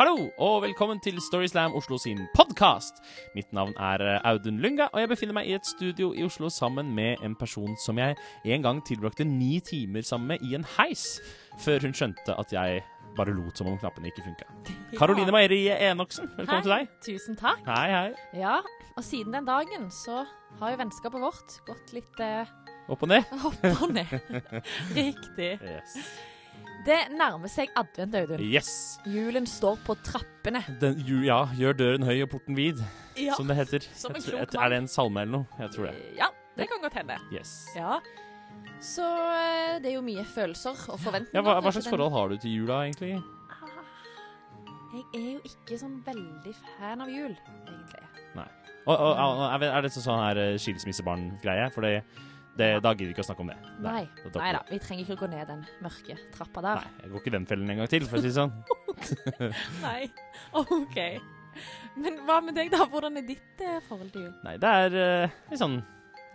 Hallo, 0.00 0.30
og 0.40 0.62
velkommen 0.62 0.96
til 1.04 1.18
Storyslam 1.20 1.74
Oslo 1.76 1.98
sin 2.00 2.22
podkast. 2.32 3.02
Mitt 3.34 3.50
navn 3.52 3.74
er 3.76 4.00
eh, 4.00 4.30
Audun 4.30 4.56
Lunga, 4.64 4.86
og 4.94 5.02
jeg 5.02 5.10
befinner 5.10 5.36
meg 5.36 5.50
i 5.50 5.52
et 5.52 5.66
studio 5.68 6.14
i 6.16 6.24
Oslo 6.24 6.48
sammen 6.48 6.94
med 6.96 7.20
en 7.20 7.34
person 7.36 7.74
som 7.76 8.00
jeg 8.00 8.16
en 8.48 8.64
gang 8.64 8.80
tilbrakte 8.88 9.26
ni 9.28 9.58
timer 9.60 10.00
sammen 10.08 10.32
med 10.32 10.46
i 10.48 10.54
en 10.56 10.64
heis, 10.78 11.04
før 11.60 11.84
hun 11.84 11.92
skjønte 11.92 12.32
at 12.32 12.56
jeg 12.56 12.80
bare 13.18 13.36
lot 13.36 13.60
som 13.60 13.68
om 13.68 13.76
knappene 13.76 14.08
ikke 14.08 14.24
funka. 14.24 14.48
Karoline 15.02 15.36
Meieri 15.36 15.66
Enoksen, 15.68 16.32
velkommen 16.38 16.64
til 16.64 16.76
deg. 16.78 16.96
Tusen 17.04 17.36
takk. 17.36 17.60
Hei, 17.68 17.86
hei. 17.92 18.40
Ja, 18.40 18.56
og 18.96 19.04
siden 19.04 19.36
den 19.36 19.52
dagen 19.52 19.90
så 19.92 20.24
har 20.62 20.72
jo 20.72 20.80
vennskapet 20.80 21.28
vårt 21.28 21.60
gått 21.68 21.92
litt 21.92 22.24
eh, 22.24 22.48
Opp 22.88 23.04
og 23.04 23.12
ned. 23.12 23.28
opp 23.52 23.72
og 23.76 23.90
ned. 24.00 24.16
Riktig. 24.96 25.58
Yes. 25.60 26.00
Det 26.86 26.96
nærmer 27.12 27.48
seg 27.52 27.68
advent, 27.76 28.14
Audun. 28.16 28.40
yes. 28.40 28.98
Julen 29.06 29.44
står 29.46 29.76
på 29.84 29.96
trappene. 30.02 30.62
Den, 30.80 30.96
ju, 31.04 31.18
ja, 31.26 31.42
gjør 31.58 31.76
døren 31.76 32.06
høy 32.08 32.22
og 32.24 32.30
porten 32.30 32.56
vid, 32.56 32.80
Ja. 33.20 33.34
som 33.36 33.46
det 33.46 33.56
heter. 33.58 33.80
Som 33.94 34.14
en 34.14 34.22
tror- 34.22 34.38
jeg- 34.38 34.54
er 34.64 34.68
det 34.70 34.78
en 34.78 34.88
salme 34.88 35.20
eller 35.20 35.32
noe? 35.38 35.46
Jeg 35.58 35.70
tror 35.74 35.90
det. 35.90 36.16
Ja, 36.16 36.28
det 36.56 36.68
kan 36.70 36.80
godt 36.80 36.94
hende. 36.94 37.18
Yes. 37.32 37.68
Ja. 37.76 37.98
Så 38.80 39.02
eh, 39.04 39.78
det 39.78 39.90
er 39.90 39.94
jo 39.98 40.00
mye 40.02 40.24
følelser 40.24 40.70
og 40.88 40.98
forventninger. 40.98 41.34
Ja, 41.34 41.42
hva, 41.42 41.60
hva 41.60 41.70
slags 41.70 41.88
forhold 41.88 42.12
har 42.12 42.28
du 42.28 42.36
til 42.38 42.50
jula, 42.56 42.80
egentlig? 42.88 43.22
Jeg 44.90 45.04
er 45.14 45.32
jo 45.34 45.40
ikke 45.44 45.78
sånn 45.78 46.00
veldig 46.02 46.54
fan 46.78 47.00
av 47.04 47.08
jul, 47.08 47.36
egentlig. 47.68 48.06
Og, 48.88 48.96
og, 48.96 49.18
og, 49.20 49.62
er 49.62 49.82
det- 49.82 49.92
sånn 49.92 50.18
her 50.18 50.38
eh, 50.38 50.56
skilsmissebarn-greie? 50.58 51.70
For 51.74 51.82
det, 51.82 52.02
det, 52.58 52.68
da 52.82 52.92
gidder 52.92 53.10
vi 53.10 53.14
ikke 53.14 53.24
å 53.24 53.28
snakke 53.28 53.44
om 53.44 53.50
det. 53.52 53.58
Nei. 53.80 53.92
Nei 54.02 54.06
vi 54.24 54.30
da, 54.34 54.62
vi 54.68 54.78
trenger 54.82 55.04
ikke 55.04 55.16
å 55.16 55.20
gå 55.22 55.28
ned 55.32 55.46
den 55.48 55.60
mørke 55.84 56.16
trappa 56.34 56.64
der. 56.64 56.80
Nei, 56.82 57.04
jeg 57.04 57.12
går 57.12 57.22
ikke 57.22 57.34
den 57.36 57.46
fellen 57.50 57.70
en 57.72 57.82
gang 57.82 57.92
til, 57.92 58.08
for 58.10 58.18
å 58.18 58.24
si 58.24 58.32
det 58.32 58.36
sånn. 58.36 58.56
Nei. 59.86 60.00
OK. 60.58 60.98
Men 62.00 62.20
hva 62.26 62.40
med 62.44 62.58
deg, 62.58 62.70
da? 62.72 62.84
Hvordan 62.90 63.18
er 63.20 63.24
ditt 63.26 63.64
eh, 63.64 63.80
forhold 63.86 64.12
til 64.14 64.28
jul? 64.28 64.34
Nei, 64.46 64.56
det 64.60 64.74
er 64.84 65.00
eh, 65.00 65.40
litt 65.50 65.62
sånn 65.62 65.80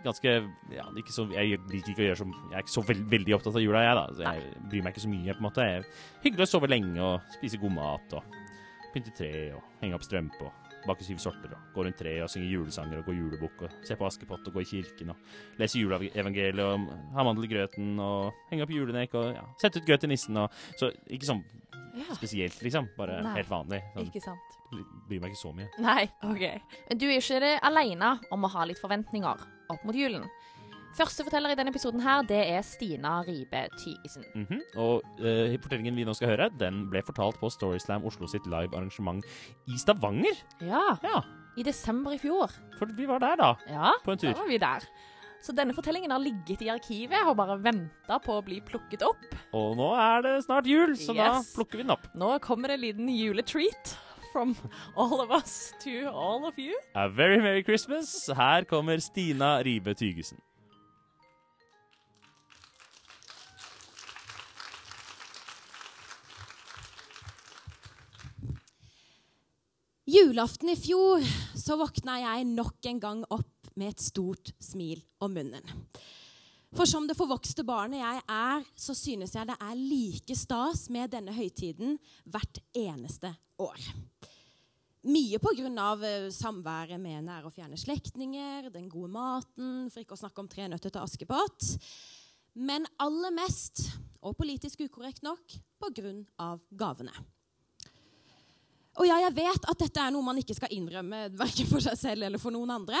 ganske 0.04 0.32
ja, 0.70 0.84
ikke 1.00 1.14
så, 1.14 1.24
Jeg 1.32 1.58
liker 1.72 1.92
ikke 1.92 2.04
å 2.04 2.08
gjøre 2.10 2.18
så 2.20 2.26
Jeg 2.28 2.52
er 2.52 2.64
ikke 2.64 2.74
så 2.74 2.84
veld, 2.86 3.06
veldig 3.10 3.36
opptatt 3.38 3.58
av 3.58 3.64
jula, 3.64 3.82
jeg, 3.86 3.96
da. 3.98 4.04
Så 4.12 4.26
jeg 4.26 4.66
bryr 4.70 4.84
meg 4.84 4.94
ikke 4.94 5.06
så 5.06 5.12
mye, 5.12 5.32
på 5.32 5.42
en 5.42 5.48
måte. 5.48 5.70
Jeg, 5.70 5.88
hyggelig 6.26 6.46
å 6.46 6.52
sove 6.52 6.70
lenge 6.70 7.02
og 7.06 7.34
spise 7.38 7.60
god 7.62 7.76
mat 7.78 8.16
og 8.18 8.38
pynte 8.94 9.12
tre 9.16 9.32
og 9.56 9.82
henge 9.82 9.98
opp 9.98 10.06
strømpe 10.06 10.46
og 10.46 10.65
bake 10.88 11.04
syv 11.06 11.18
sorter 11.22 11.52
og 11.56 11.74
gå 11.74 11.84
rundt 11.86 11.98
treet 12.00 12.22
og 12.24 12.30
synge 12.32 12.48
julesanger 12.50 13.00
og 13.02 13.08
gå 13.10 13.14
julebukk 13.16 13.66
og 13.66 13.76
se 13.86 13.96
på 13.98 14.06
Askepott 14.08 14.46
og 14.48 14.56
gå 14.56 14.62
i 14.64 14.68
kirken 14.70 15.12
og 15.14 15.60
lese 15.60 15.80
juleevangeliet 15.82 16.62
og 16.64 16.88
ha 17.16 17.24
mandel 17.26 17.46
i 17.48 17.52
grøten 17.52 17.94
og 18.02 18.32
henge 18.50 18.66
opp 18.66 18.74
julenek 18.74 19.14
og 19.18 19.30
ja, 19.36 19.44
sette 19.62 19.82
ut 19.82 19.88
gøy 19.90 19.98
til 20.02 20.12
nissen 20.14 20.36
og 20.42 20.52
Så 20.78 20.92
ikke 21.10 21.28
sånn 21.32 21.44
Ja, 21.96 22.12
spesielt, 22.12 22.58
liksom. 22.60 22.90
Bare 22.98 23.22
Nei. 23.24 23.30
helt 23.38 23.48
vanlig. 23.48 23.78
Sånn, 23.94 24.08
ikke 24.10 24.20
sant. 24.20 24.56
bryr 25.08 25.20
meg 25.22 25.30
ikke 25.32 25.40
så 25.40 25.52
mye. 25.56 25.68
Nei, 25.80 26.02
OK. 26.28 26.42
Men 26.90 26.98
du 27.00 27.06
er 27.08 27.22
ikke 27.22 27.52
aleine 27.64 28.10
om 28.36 28.44
å 28.44 28.50
ha 28.52 28.66
litt 28.68 28.82
forventninger 28.82 29.46
opp 29.72 29.86
mot 29.88 29.96
julen. 29.96 30.26
Første 30.96 31.26
forteller 31.26 31.52
i 31.52 31.56
denne 31.58 31.68
episoden 31.74 32.00
her, 32.00 32.22
det 32.24 32.38
er 32.54 32.62
Stina 32.64 33.18
Ribe 33.26 33.66
Tygesen. 33.76 34.24
-hmm. 34.34 34.60
Og 34.80 35.02
uh, 35.20 35.56
fortellingen 35.60 35.96
vi 35.96 36.04
nå 36.04 36.14
skal 36.16 36.28
høre, 36.28 36.48
den 36.58 36.88
ble 36.90 37.02
fortalt 37.04 37.36
på 37.40 37.50
Storyslam 37.50 38.04
Oslo 38.04 38.26
sitt 38.26 38.46
live-arrangement 38.46 39.24
i 39.68 39.76
Stavanger. 39.78 40.36
Ja, 40.60 40.96
Ja, 41.02 41.20
i 41.56 41.62
desember 41.62 42.12
i 42.12 42.18
fjor. 42.18 42.50
for 42.78 42.86
vi 42.96 43.06
var 43.06 43.18
der, 43.18 43.36
da. 43.36 43.54
Ja, 43.68 43.90
På 44.04 44.12
en 44.12 44.18
tur. 44.18 44.32
da 44.32 44.40
var 44.40 44.48
vi 44.48 44.58
der. 44.58 44.80
Så 45.42 45.52
denne 45.52 45.74
fortellingen 45.74 46.10
har 46.10 46.18
ligget 46.18 46.62
i 46.62 46.68
arkivet 46.68 47.26
og 47.26 47.36
bare 47.36 47.62
venta 47.62 48.18
på 48.18 48.38
å 48.40 48.44
bli 48.44 48.60
plukket 48.60 49.02
opp. 49.02 49.36
Og 49.52 49.76
nå 49.76 49.92
er 49.94 50.22
det 50.22 50.44
snart 50.44 50.66
jul, 50.66 50.96
så 50.96 51.14
da 51.14 51.42
plukker 51.54 51.76
vi 51.76 51.82
den 51.82 51.90
opp. 51.90 52.08
Nå 52.14 52.38
kommer 52.38 52.68
det 52.68 52.74
en 52.74 52.80
liten 52.80 53.08
juletreat 53.08 53.96
from 54.32 54.56
all 54.96 55.20
of 55.20 55.30
us 55.30 55.72
to 55.84 56.08
all 56.08 56.46
of 56.46 56.58
you. 56.58 56.74
A 56.94 57.08
very 57.08 57.38
merry 57.38 57.62
Christmas. 57.62 58.28
Her 58.28 58.64
kommer 58.64 58.98
Stina 58.98 59.62
Ribe 59.62 59.94
Tygesen. 59.94 60.40
Julaften 70.06 70.70
i 70.70 70.76
fjor 70.78 71.24
så 71.58 71.74
våkna 71.80 72.20
jeg 72.22 72.44
nok 72.46 72.86
en 72.86 73.00
gang 73.02 73.22
opp 73.34 73.72
med 73.74 73.90
et 73.90 74.04
stort 74.04 74.52
smil 74.62 75.00
om 75.18 75.34
munnen. 75.34 75.66
For 76.76 76.86
som 76.86 77.08
det 77.08 77.16
forvokste 77.18 77.64
barnet 77.66 77.98
jeg 77.98 78.22
er, 78.30 78.62
så 78.78 78.94
synes 78.94 79.34
jeg 79.34 79.48
det 79.50 79.56
er 79.58 79.80
like 79.80 80.38
stas 80.38 80.84
med 80.94 81.10
denne 81.10 81.34
høytiden 81.34 81.98
hvert 82.22 82.62
eneste 82.70 83.32
år. 83.58 83.82
Mye 85.06 85.42
pga. 85.42 85.66
Uh, 85.74 86.30
samværet 86.34 87.02
med 87.02 87.26
nære 87.26 87.50
og 87.50 87.54
fjerne 87.54 87.78
slektninger, 87.78 88.70
den 88.70 88.88
gode 88.90 89.10
maten, 89.10 89.86
for 89.90 90.02
ikke 90.02 90.14
å 90.14 90.22
snakke 90.22 90.42
om 90.42 90.50
Tre 90.50 90.70
nøtter 90.70 90.94
til 90.94 91.02
Askepott. 91.02 91.72
Men 92.54 92.86
aller 93.02 93.34
mest, 93.34 93.88
og 94.22 94.38
politisk 94.38 94.86
ukorrekt 94.86 95.26
nok, 95.26 95.58
pga. 95.82 96.52
gavene. 96.70 97.26
Og 98.96 99.04
ja, 99.08 99.18
jeg 99.26 99.34
vet 99.36 99.66
at 99.68 99.80
dette 99.82 100.00
er 100.00 100.12
noe 100.14 100.24
man 100.24 100.38
ikke 100.40 100.56
skal 100.56 100.72
innrømme 100.72 101.26
hverken 101.38 101.68
for 101.68 101.84
seg 101.84 101.98
selv 102.00 102.28
eller 102.28 102.40
for 102.40 102.54
noen 102.54 102.72
andre. 102.78 103.00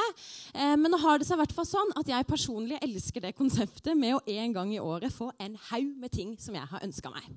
Eh, 0.52 0.74
men 0.76 0.92
nå 0.92 1.00
har 1.02 1.20
det 1.20 1.28
seg 1.28 1.40
i 1.40 1.66
sånn 1.68 1.94
at 1.96 2.12
jeg 2.12 2.28
personlig 2.28 2.80
elsker 2.84 3.24
det 3.24 3.36
konseptet 3.38 3.96
med 3.96 4.18
å 4.18 4.22
en 4.36 4.56
gang 4.56 4.74
i 4.74 4.82
året 4.82 5.14
få 5.14 5.30
en 5.40 5.56
haug 5.70 5.96
med 6.02 6.12
ting 6.12 6.36
som 6.40 6.56
jeg 6.56 6.68
har 6.68 6.84
ønska 6.84 7.12
meg. 7.14 7.32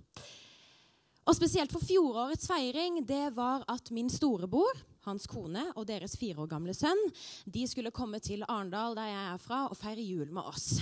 Og 1.29 1.35
spesielt 1.37 1.71
for 1.71 1.85
fjorårets 1.85 2.47
feiring, 2.49 3.03
det 3.05 3.27
var 3.35 3.61
at 3.69 3.91
min 3.93 4.09
storebror, 4.09 4.79
hans 5.05 5.27
kone 5.29 5.61
og 5.75 5.85
deres 5.87 6.15
fire 6.17 6.41
år 6.41 6.49
gamle 6.49 6.73
sønn, 6.73 6.99
de 7.45 7.67
skulle 7.69 7.93
komme 7.93 8.17
til 8.23 8.41
Arendal, 8.47 8.97
der 8.97 9.11
jeg 9.11 9.27
er 9.35 9.43
fra, 9.43 9.59
og 9.69 9.77
feire 9.77 10.01
jul 10.01 10.33
med 10.33 10.49
oss. 10.49 10.81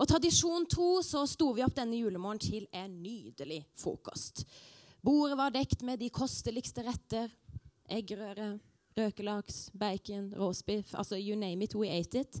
Og 0.00 0.08
tradisjon 0.08 0.64
to 0.70 1.02
så 1.04 1.26
sto 1.28 1.50
vi 1.52 1.64
opp 1.66 1.76
denne 1.76 1.98
julemorgen 2.00 2.40
til 2.40 2.64
en 2.72 2.94
nydelig 3.02 3.60
frokost. 3.76 4.46
Bordet 5.02 5.38
var 5.38 5.52
dekt 5.54 5.82
med 5.86 6.00
de 6.00 6.10
kosteligste 6.12 6.84
retter. 6.84 7.30
Eggerøre, 7.90 8.52
røkelaks, 8.98 9.70
bacon, 9.72 10.30
roastbiff. 10.36 10.94
Altså, 10.94 11.16
you 11.16 11.36
name 11.38 11.64
it, 11.64 11.74
we 11.74 11.88
ate 11.88 12.20
it. 12.20 12.40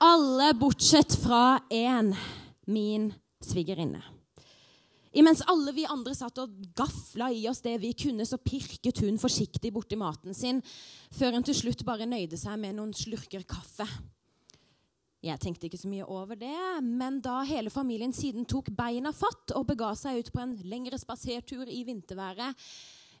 Alle 0.00 0.52
bortsett 0.58 1.14
fra 1.22 1.60
én, 1.70 2.14
min 2.66 3.12
svigerinne. 3.44 4.02
Imens 5.12 5.42
alle 5.50 5.72
vi 5.74 5.86
andre 5.90 6.14
satt 6.14 6.38
og 6.38 6.52
gafla 6.78 7.30
i 7.34 7.42
oss 7.50 7.62
det 7.64 7.76
vi 7.82 7.90
kunne, 7.98 8.26
så 8.26 8.38
pirket 8.38 9.02
hun 9.02 9.18
forsiktig 9.18 9.72
borti 9.74 9.98
maten 9.98 10.34
sin, 10.34 10.60
før 11.14 11.34
hun 11.34 11.46
til 11.46 11.58
slutt 11.58 11.82
bare 11.86 12.06
nøyde 12.06 12.38
seg 12.38 12.58
med 12.62 12.78
noen 12.78 12.94
slurker 12.94 13.42
kaffe. 13.42 13.86
Jeg 15.20 15.36
tenkte 15.42 15.68
ikke 15.68 15.80
så 15.80 15.88
mye 15.90 16.06
over 16.08 16.38
det, 16.40 16.56
men 16.80 17.18
da 17.20 17.42
hele 17.44 17.68
familien 17.72 18.12
siden 18.16 18.46
tok 18.48 18.70
beina 18.72 19.12
fatt 19.12 19.52
og 19.52 19.66
bega 19.68 19.90
seg 19.98 20.22
ut 20.22 20.30
på 20.32 20.40
en 20.40 20.54
lengre 20.64 20.96
spasertur 21.00 21.68
i 21.68 21.82
vinterværet, 21.84 22.56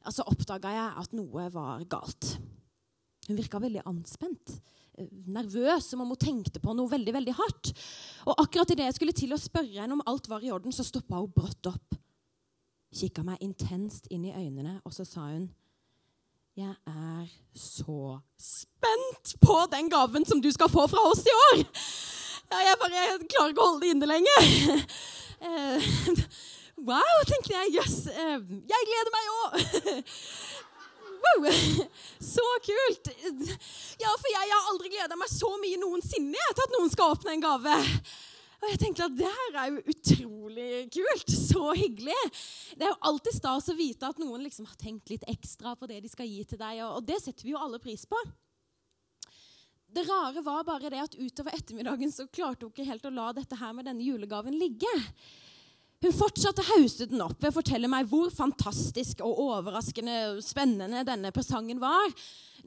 så 0.08 0.24
oppdaga 0.24 0.72
jeg 0.72 0.94
at 1.02 1.12
noe 1.12 1.44
var 1.52 1.84
galt. 1.92 2.38
Hun 3.28 3.36
virka 3.36 3.60
veldig 3.60 3.82
anspent, 3.84 4.54
eh, 4.96 5.10
nervøs, 5.28 5.90
som 5.90 6.00
om 6.00 6.08
hun 6.14 6.16
tenkte 6.16 6.62
på 6.64 6.72
noe 6.72 6.88
veldig 6.88 7.12
veldig 7.18 7.36
hardt. 7.36 7.72
Og 8.26 8.40
akkurat 8.46 8.72
idet 8.72 8.88
jeg 8.88 8.96
skulle 8.96 9.12
til 9.12 9.36
å 9.36 9.40
spørre 9.40 9.84
henne 9.84 9.92
om 9.92 10.04
alt 10.06 10.26
var 10.32 10.40
i 10.40 10.50
orden, 10.50 10.72
så 10.72 10.86
stoppa 10.88 11.20
hun 11.20 11.28
brått 11.36 11.68
opp. 11.68 12.00
Kikka 12.96 13.22
meg 13.22 13.44
intenst 13.44 14.08
inn 14.10 14.24
i 14.24 14.32
øynene, 14.32 14.80
og 14.84 14.96
så 14.96 15.04
sa 15.04 15.28
hun 15.28 15.50
jeg 16.58 16.74
er 16.86 17.26
så 17.54 18.18
spent 18.40 19.34
på 19.40 19.56
den 19.72 19.90
gaven 19.90 20.26
som 20.26 20.40
du 20.42 20.50
skal 20.52 20.70
få 20.72 20.86
fra 20.90 21.04
oss 21.10 21.22
i 21.26 21.34
år! 21.46 21.62
Jeg 22.50 22.78
bare 22.80 22.96
jeg 22.96 23.26
klarer 23.30 23.52
ikke 23.52 23.62
å 23.62 23.68
holde 23.68 23.84
det 23.84 23.94
inne 23.94 24.10
lenger. 24.10 24.50
Eh, 25.40 25.84
wow, 26.84 27.20
tenkte 27.24 27.54
jeg. 27.54 27.70
Jøss. 27.78 27.94
Yes, 28.04 28.12
eh, 28.12 28.42
jeg 28.68 28.88
gleder 28.90 29.14
meg 29.14 29.30
òg! 29.32 30.10
Wow, 31.20 31.46
så 32.20 32.44
kult! 32.64 33.08
Ja, 34.00 34.12
for 34.12 34.28
jeg 34.28 34.52
har 34.52 34.68
aldri 34.68 34.92
gleda 34.92 35.16
meg 35.16 35.32
så 35.32 35.48
mye 35.62 35.80
noensinne 35.80 36.44
til 36.52 36.64
at 36.66 36.76
noen 36.76 36.92
skal 36.92 37.14
åpne 37.14 37.38
en 37.38 37.44
gave. 37.44 37.78
Og 38.60 38.68
jeg 38.68 38.80
tenkte 38.82 39.06
at 39.08 39.16
det 39.16 39.28
her 39.32 39.56
er 39.62 39.70
jo 39.72 39.94
utrolig 39.94 40.70
kult. 40.92 41.32
Så 41.32 41.62
hyggelig. 41.78 42.18
Det 42.76 42.84
er 42.84 42.92
jo 42.92 43.00
alltid 43.08 43.36
stas 43.38 43.70
å 43.72 43.76
vite 43.76 44.10
at 44.10 44.20
noen 44.20 44.44
liksom 44.44 44.68
har 44.68 44.76
tenkt 44.80 45.12
litt 45.12 45.24
ekstra 45.30 45.72
på 45.78 45.88
det 45.88 46.02
de 46.04 46.12
skal 46.12 46.28
gi 46.28 46.44
til 46.44 46.60
deg, 46.60 46.82
og, 46.84 47.02
det 47.08 47.20
setter 47.22 47.46
vi 47.46 47.54
jo 47.54 47.60
alle 47.60 47.80
pris 47.82 48.04
på. 48.08 48.20
Det 49.90 50.04
rare 50.06 50.42
var 50.46 50.66
bare 50.68 50.90
det 50.92 51.00
at 51.02 51.16
utover 51.18 51.56
ettermiddagen 51.56 52.12
så 52.14 52.28
klarte 52.30 52.66
hun 52.66 52.70
ikke 52.70 52.86
helt 52.86 53.08
å 53.08 53.14
la 53.14 53.32
dette 53.34 53.58
her 53.58 53.72
med 53.74 53.88
denne 53.88 54.04
julegaven 54.06 54.54
ligge. 54.60 54.92
Hun 56.00 56.14
fortsatte 56.16 56.62
å 56.62 56.68
hause 56.76 57.08
den 57.10 57.20
opp 57.20 57.42
ved 57.42 57.50
å 57.50 57.56
fortelle 57.58 57.88
meg 57.90 58.06
hvor 58.08 58.30
fantastisk 58.32 59.20
og 59.26 59.40
overraskende 59.42 60.38
spennende 60.44 61.02
denne 61.04 61.32
presangen 61.34 61.82
var. 61.82 62.14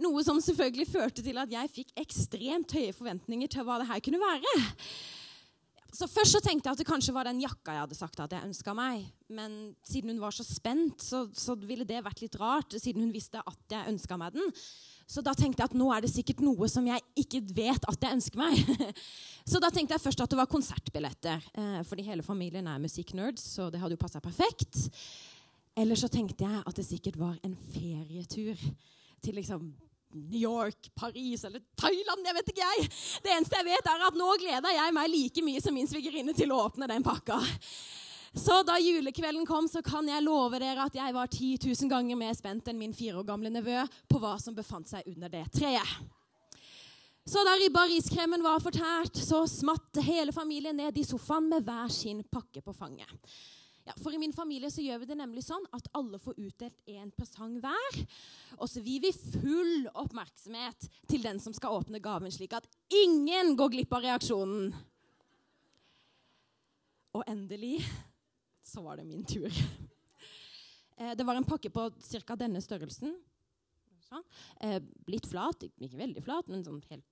Noe 0.04 0.22
som 0.25 0.42
selvfølgelig 0.42 0.89
førte 0.92 1.24
til 1.25 1.39
at 1.42 1.54
jeg 1.54 1.72
fikk 1.72 1.96
ekstremt 2.04 2.75
høye 2.75 2.94
forventninger 2.94 3.56
til 3.56 3.66
hva 3.66 3.80
det 3.81 3.89
her 3.89 4.04
kunne 4.06 4.22
være. 4.22 4.54
Så 5.94 6.07
Først 6.10 6.34
så 6.34 6.42
tenkte 6.42 6.68
jeg 6.68 6.74
at 6.74 6.81
det 6.81 6.88
kanskje 6.90 7.13
var 7.13 7.28
den 7.28 7.42
jakka 7.44 7.75
jeg 7.75 7.84
hadde 7.84 7.98
sagt 7.98 8.22
at 8.24 8.31
jeg 8.34 8.48
ønska 8.48 8.74
meg. 8.74 9.06
Men 9.30 9.75
siden 9.86 10.10
hun 10.10 10.24
var 10.24 10.34
så 10.34 10.45
spent, 10.45 11.04
så, 11.06 11.28
så, 11.38 11.54
ville 11.60 11.86
det 11.86 12.01
vært 12.06 12.24
litt 12.24 12.38
rart, 12.42 12.74
siden 12.81 13.06
hun 13.06 13.13
visste 13.13 13.42
at 13.42 13.75
jeg 13.75 13.94
ønska 13.94 14.18
meg 14.18 14.34
den. 14.34 14.50
Så 15.06 15.22
da 15.22 15.36
tenkte 15.38 15.62
jeg 15.62 15.69
at 15.69 15.78
nå 15.78 15.92
er 15.94 16.01
det 16.01 16.10
sikkert 16.10 16.42
noe 16.42 16.69
som 16.72 16.88
jeg 16.90 17.04
ikke 17.19 17.44
vet 17.54 17.86
at 17.92 18.07
jeg 18.07 18.18
ønsker 18.18 18.42
meg. 18.42 18.90
så 19.51 19.62
da 19.62 19.69
tenkte 19.74 19.94
jeg 19.94 20.06
først 20.07 20.25
at 20.25 20.34
det 20.34 20.40
var 20.40 20.50
konsertbilletter. 20.50 21.45
Eh, 21.62 21.80
fordi 21.86 22.07
hele 22.10 22.25
familien 22.25 22.72
er 22.72 22.81
musikknerds, 22.81 23.46
så 23.57 23.69
det 23.69 23.84
hadde 23.84 23.94
jo 23.94 24.01
passa 24.01 24.24
perfekt. 24.24 24.88
Eller 25.78 26.00
så 26.00 26.10
tenkte 26.10 26.48
jeg 26.48 26.66
at 26.66 26.78
det 26.78 26.89
sikkert 26.89 27.22
var 27.22 27.38
en 27.46 27.54
ferietur 27.74 28.57
til 29.24 29.38
liksom 29.38 29.69
New 30.13 30.39
York, 30.39 30.89
Paris 30.95 31.44
eller 31.44 31.62
Thailand. 31.80 32.25
jeg 32.25 32.38
vet 32.39 32.54
ikke 32.54 32.69
jeg. 32.69 32.88
Det 33.24 33.33
eneste 33.33 33.60
jeg 33.60 33.69
vet, 33.71 33.92
er 33.92 34.07
at 34.07 34.18
nå 34.18 34.30
gleder 34.42 34.75
jeg 34.75 34.95
meg 34.95 35.12
like 35.12 35.44
mye 35.45 35.62
som 35.63 35.75
min 35.75 35.89
svigerinne 35.89 36.36
til 36.38 36.54
å 36.54 36.63
åpne 36.68 36.89
den 36.92 37.06
pakka. 37.06 37.39
Så 38.33 38.63
da 38.65 38.80
julekvelden 38.81 39.45
kom, 39.45 39.68
så 39.69 39.83
kan 39.86 40.07
jeg 40.10 40.25
love 40.25 40.57
dere 40.62 40.88
at 40.88 40.95
jeg 40.98 41.13
var 41.13 41.30
10 41.30 41.68
000 41.69 41.89
ganger 41.92 42.18
mer 42.18 42.33
spent 42.33 42.68
enn 42.69 42.80
min 42.80 42.95
fire 42.98 43.21
år 43.21 43.27
gamle 43.27 43.51
nevø 43.54 43.83
på 44.10 44.21
hva 44.21 44.39
som 44.42 44.57
befant 44.57 44.89
seg 44.89 45.06
under 45.12 45.30
det 45.30 45.45
treet. 45.54 45.98
Så 47.24 47.39
da 47.45 47.54
ribba 47.56 47.86
og 47.86 47.94
riskremen 47.94 48.42
var 48.44 48.60
fortært, 48.60 49.15
så 49.15 49.45
smatt 49.48 50.01
hele 50.04 50.33
familien 50.36 50.75
ned 50.75 50.98
i 50.98 51.06
sofaen 51.07 51.45
med 51.51 51.63
hver 51.63 51.94
sin 51.94 52.24
pakke 52.27 52.60
på 52.65 52.74
fanget. 52.75 53.13
Ja, 53.83 53.94
for 54.00 54.15
i 54.15 54.19
min 54.19 54.33
familie 54.33 54.71
så 54.71 54.83
gjør 54.83 55.01
vi 55.01 55.09
det 55.09 55.18
nemlig 55.19 55.44
sånn 55.44 55.65
at 55.75 55.89
alle 55.97 56.19
får 56.21 56.38
utdelt 56.39 56.88
én 56.88 57.09
presang 57.12 57.57
hver. 57.63 57.97
Og 58.62 58.69
så 58.71 58.80
gir 58.83 59.03
vi 59.03 59.12
full 59.12 59.89
oppmerksomhet 59.91 60.88
til 61.12 61.25
den 61.25 61.41
som 61.44 61.56
skal 61.56 61.81
åpne 61.81 62.00
gaven, 62.03 62.31
slik 62.31 62.56
at 62.56 62.68
ingen 63.03 63.57
går 63.59 63.74
glipp 63.75 63.95
av 63.97 64.06
reaksjonen. 64.07 64.71
Og 67.13 67.27
endelig 67.27 67.81
så 68.63 68.81
var 68.85 68.97
det 68.97 69.09
min 69.09 69.25
tur. 69.27 69.51
Eh, 70.94 71.15
det 71.18 71.25
var 71.25 71.36
en 71.36 71.45
pakke 71.45 71.71
på 71.74 71.88
ca. 71.89 72.36
denne 72.38 72.59
størrelsen. 72.62 73.15
Sånn. 74.06 74.24
Eh, 74.62 74.77
litt 75.09 75.25
flat, 75.25 75.65
ikke 75.65 75.97
veldig 75.97 76.21
flat, 76.21 76.51
men 76.53 76.62
sånn 76.62 76.83
helt 76.91 77.07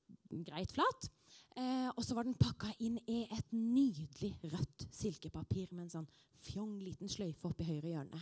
greit 0.47 0.71
flat. 0.71 1.09
Eh, 1.55 1.89
og 1.91 2.03
så 2.05 2.15
var 2.15 2.27
den 2.27 2.37
pakka 2.39 2.69
inn 2.79 2.95
i 3.11 3.25
et 3.27 3.49
nydelig 3.51 4.31
rødt 4.53 4.85
silkepapir 4.95 5.73
med 5.73 5.85
en 5.85 5.95
sånn 5.97 6.11
fjong 6.47 6.77
liten 6.79 7.11
sløyfe 7.11 7.49
oppi 7.49 7.67
høyre 7.67 7.91
hjørne. 7.91 8.21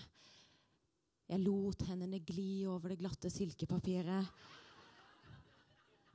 Jeg 1.30 1.44
lot 1.44 1.84
hendene 1.86 2.24
gli 2.26 2.66
over 2.66 2.90
det 2.90 2.98
glatte 3.04 3.30
silkepapiret. 3.30 4.32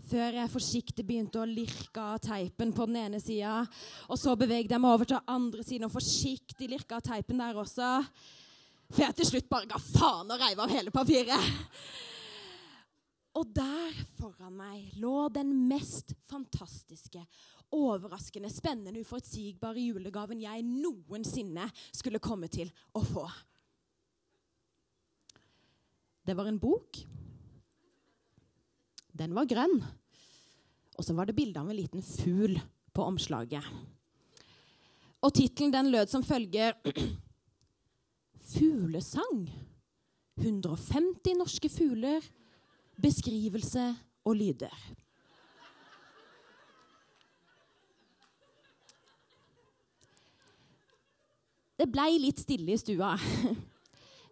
Før 0.05 0.41
jeg 0.41 0.53
forsiktig 0.53 1.05
begynte 1.07 1.39
å 1.41 1.49
lirke 1.49 2.03
av 2.03 2.19
teipen 2.25 2.75
på 2.75 2.89
den 2.91 2.99
ene 3.05 3.21
sida. 3.23 3.61
Og 4.11 4.19
så 4.21 4.35
bevegde 4.37 4.75
jeg 4.75 4.83
meg 4.83 4.97
over 4.97 5.09
til 5.09 5.31
andre 5.31 5.63
siden 5.65 5.87
og 5.87 5.95
forsiktig 5.95 6.69
lirka 6.73 6.99
av 6.99 7.07
teipen 7.07 7.41
der 7.41 7.63
også. 7.63 7.93
For 8.91 9.07
jeg 9.07 9.17
til 9.21 9.31
slutt 9.31 9.49
bare 9.49 9.71
ga 9.71 9.79
faen 9.79 10.35
og 10.35 10.43
reiv 10.43 10.61
av 10.61 10.75
hele 10.75 10.93
papiret. 10.93 11.55
Og 13.35 13.51
der 13.51 13.97
foran 14.15 14.55
meg 14.55 14.95
lå 15.03 15.27
den 15.35 15.51
mest 15.67 16.15
fantastiske, 16.31 17.23
overraskende, 17.75 18.51
spennende, 18.53 19.03
uforutsigbare 19.03 19.83
julegaven 19.83 20.45
jeg 20.45 20.63
noensinne 20.69 21.67
skulle 21.91 22.23
komme 22.23 22.47
til 22.53 22.71
å 22.95 23.03
få. 23.03 23.25
Det 26.25 26.37
var 26.39 26.47
en 26.49 26.61
bok. 26.63 27.03
Den 29.13 29.35
var 29.35 29.51
grønn. 29.51 29.77
Og 30.95 31.03
så 31.03 31.17
var 31.19 31.27
det 31.27 31.35
bilde 31.37 31.59
av 31.59 31.69
en 31.69 31.77
liten 31.77 32.07
fugl 32.07 32.55
på 32.95 33.03
omslaget. 33.03 33.67
Og 35.25 35.35
tittelen 35.35 35.91
lød 35.91 36.13
som 36.13 36.23
følger 36.25 36.79
Fuglesang. 38.55 39.49
150 40.39 41.39
norske 41.39 41.71
fugler 41.71 42.23
beskrivelse 43.01 43.89
og 44.25 44.37
lyder. 44.39 44.75
Det 51.75 51.91
blei 51.91 52.15
litt 52.23 52.43
stille 52.43 52.75
i 52.75 52.81
stua. 52.81 53.15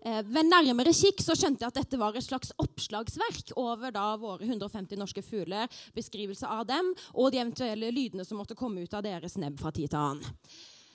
Eh, 0.03 0.19
ved 0.27 0.49
nærmere 0.49 0.91
kikk 0.91 1.21
så 1.23 1.37
skjønte 1.39 1.63
jeg 1.63 1.71
at 1.71 1.77
dette 1.77 1.99
var 2.01 2.17
et 2.19 2.25
slags 2.27 2.49
oppslagsverk 2.59 3.53
over 3.55 3.93
da 3.95 4.09
våre 4.19 4.49
150 4.49 4.99
norske 4.99 5.23
fugler, 5.23 5.71
beskrivelse 5.95 6.49
av 6.51 6.65
dem 6.67 6.89
og 7.13 7.31
de 7.31 7.39
eventuelle 7.39 7.93
lydene 7.95 8.27
som 8.27 8.41
måtte 8.43 8.59
komme 8.59 8.83
ut 8.83 8.97
av 8.99 9.05
deres 9.07 9.39
nebb 9.39 9.61
fra 9.63 9.71
tid 9.71 9.93
til 9.93 10.01
annen. 10.01 10.43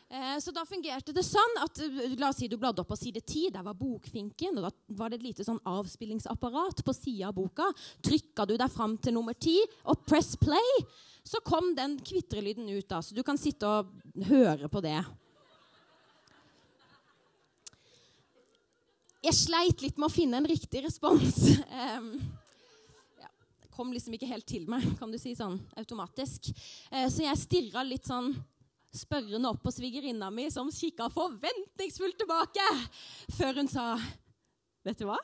Eh, 0.10 0.40
så 0.40 0.54
da 0.56 0.64
fungerte 0.64 1.12
det 1.12 1.24
sånn 1.28 1.58
at 1.60 1.82
eh, 1.84 2.14
la 2.16 2.30
oss 2.30 2.38
si 2.40 2.48
du 2.48 2.56
bladde 2.60 2.80
opp 2.80 2.94
på 2.94 2.96
side 3.00 3.20
10. 3.26 3.52
Der 3.58 3.66
var 3.66 3.76
bokfinken. 3.76 4.56
og 4.56 4.70
Da 4.70 4.96
var 5.02 5.12
det 5.12 5.20
et 5.20 5.28
lite 5.28 5.48
sånn 5.48 5.60
avspillingsapparat 5.68 6.84
på 6.88 6.96
sida 6.96 7.28
av 7.28 7.36
boka. 7.36 7.68
Trykka 8.06 8.48
du 8.48 8.56
deg 8.56 8.72
fram 8.72 8.96
til 9.04 9.18
nummer 9.18 9.36
10 9.36 9.68
og 9.92 10.06
press 10.08 10.38
play, 10.40 10.74
så 11.28 11.44
kom 11.44 11.74
den 11.76 12.00
kvitrelyden 12.00 12.70
ut. 12.72 12.88
da, 12.88 13.02
Så 13.02 13.16
du 13.16 13.24
kan 13.24 13.38
sitte 13.38 13.68
og 13.68 13.92
høre 14.30 14.72
på 14.72 14.82
det. 14.82 14.96
Jeg 19.28 19.36
sleit 19.36 19.82
litt 19.84 19.98
med 19.98 20.08
å 20.08 20.14
finne 20.14 20.40
en 20.40 20.48
riktig 20.48 20.86
respons. 20.88 21.44
Um, 21.78 22.16
ja, 23.20 23.28
kom 23.76 23.92
liksom 23.94 24.16
ikke 24.16 24.30
helt 24.30 24.48
til 24.50 24.64
meg, 24.70 24.82
kan 24.98 25.12
du 25.12 25.18
si 25.22 25.36
sånn 25.38 25.60
automatisk. 25.78 26.48
Uh, 26.90 27.06
så 27.06 27.26
jeg 27.26 27.42
stirra 27.42 27.84
litt 27.86 28.08
sånn 28.08 28.32
spørrende 28.98 29.52
opp 29.52 29.64
på 29.64 29.74
svigerinna 29.74 30.30
mi, 30.34 30.48
som 30.54 30.70
kikka 30.74 31.10
forventningsfullt 31.14 32.18
tilbake, 32.20 32.68
før 33.38 33.62
hun 33.62 33.72
sa 33.72 33.94
Vet 34.88 35.02
du 35.02 35.08
hva? 35.10 35.18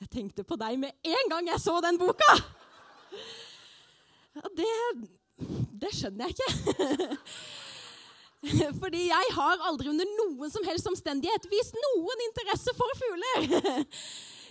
Jeg 0.00 0.08
tenkte 0.10 0.44
på 0.48 0.56
deg 0.58 0.78
med 0.80 0.94
en 1.06 1.28
gang 1.30 1.50
jeg 1.52 1.60
så 1.62 1.76
den 1.84 1.98
boka! 2.00 2.36
Det, 4.56 4.68
det 5.76 5.90
skjønner 5.92 6.30
jeg 6.30 6.38
ikke. 6.38 7.18
Fordi 8.82 9.02
jeg 9.06 9.34
har 9.36 9.60
aldri 9.68 9.92
under 9.92 10.08
noen 10.16 10.50
som 10.50 10.64
helst 10.66 10.88
omstendighet 10.90 11.46
vist 11.52 11.76
noen 11.78 12.24
interesse 12.30 12.74
for 12.78 12.96
fugler. 12.98 13.76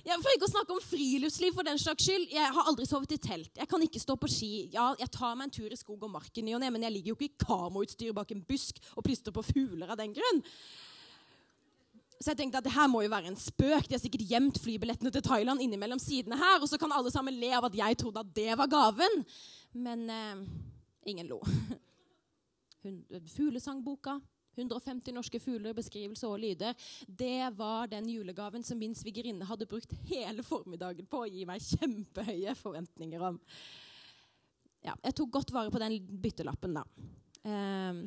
Ja, 0.02 0.18
for 0.18 0.34
ikke 0.34 0.48
å 0.48 0.52
snakke 0.52 0.74
om 0.74 0.82
friluftsliv 0.82 1.54
for 1.54 1.68
den 1.68 1.80
slags 1.82 2.06
skyld. 2.08 2.32
Jeg 2.34 2.54
har 2.56 2.70
aldri 2.70 2.88
sovet 2.90 3.14
i 3.14 3.20
telt. 3.22 3.52
Jeg 3.58 3.70
kan 3.70 3.84
ikke 3.86 4.02
stå 4.02 4.16
på 4.18 4.30
ski. 4.32 4.52
Ja, 4.74 4.92
jeg 4.98 5.12
tar 5.14 5.36
meg 5.38 5.50
en 5.50 5.54
tur 5.60 5.74
i 5.74 5.78
skog 5.78 6.02
og 6.08 6.14
mark 6.14 6.38
i 6.42 6.46
men 6.46 6.82
jeg 6.82 6.94
ligger 6.96 7.14
jo 7.14 7.18
ikke 7.20 7.30
i 7.30 7.44
kamoutstyr 7.46 8.16
bak 8.18 8.32
en 8.34 8.42
busk 8.48 8.82
og 8.96 9.06
plystrer 9.06 9.36
på 9.36 9.46
fugler 9.46 9.94
av 9.94 10.00
den 10.00 10.16
grunn. 10.18 10.42
Så 12.22 12.32
jeg 12.32 12.42
tenkte 12.42 12.60
at 12.62 12.66
det 12.66 12.74
her 12.76 12.90
må 12.90 13.02
jo 13.02 13.14
være 13.14 13.32
en 13.32 13.38
spøk. 13.40 13.88
De 13.90 13.96
har 13.96 14.02
sikkert 14.02 14.26
gjemt 14.30 14.60
flybillettene 14.62 15.14
til 15.14 15.24
Thailand 15.26 15.62
innimellom 15.62 16.02
sidene 16.02 16.38
her, 16.38 16.60
og 16.62 16.70
så 16.70 16.78
kan 16.82 16.94
alle 16.94 17.14
sammen 17.14 17.38
le 17.38 17.50
av 17.58 17.66
at 17.70 17.78
jeg 17.78 17.98
trodde 17.98 18.22
at 18.22 18.36
det 18.36 18.58
var 18.58 18.70
gaven. 18.70 19.24
Men 19.74 20.06
eh, 20.10 20.44
ingen 21.10 21.30
lo. 21.30 21.40
Fuglesangboka 23.38 24.20
150 24.56 25.16
norske 25.16 25.40
fugler, 25.40 25.76
beskrivelser 25.78 26.32
og 26.32 26.42
lyder. 26.42 26.76
Det 27.08 27.52
var 27.58 27.92
den 27.92 28.10
julegaven 28.12 28.64
som 28.64 28.80
min 28.80 28.96
svigerinne 28.98 29.48
hadde 29.48 29.70
brukt 29.70 29.94
hele 30.10 30.44
formiddagen 30.44 31.08
på 31.10 31.24
å 31.24 31.30
gi 31.30 31.46
meg 31.50 31.64
kjempehøye 31.64 32.56
forventninger 32.60 33.30
om. 33.32 33.40
Ja, 34.82 34.96
jeg 35.06 35.16
tok 35.18 35.34
godt 35.38 35.54
vare 35.54 35.72
på 35.74 35.82
den 35.82 36.00
byttelappen, 36.24 36.80
da. 36.80 36.86
Um, 37.42 38.06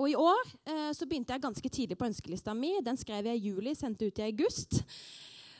og 0.00 0.08
i 0.08 0.16
år 0.16 0.42
uh, 0.68 0.90
så 0.96 1.06
begynte 1.08 1.34
jeg 1.34 1.44
ganske 1.44 1.68
tidlig 1.72 1.98
på 2.00 2.08
ønskelista 2.08 2.54
mi. 2.56 2.74
Den 2.84 2.98
skrev 3.00 3.28
jeg 3.28 3.40
i 3.40 3.50
juli, 3.50 3.74
sendte 3.76 4.08
ut 4.08 4.20
i 4.20 4.28
august. 4.28 4.82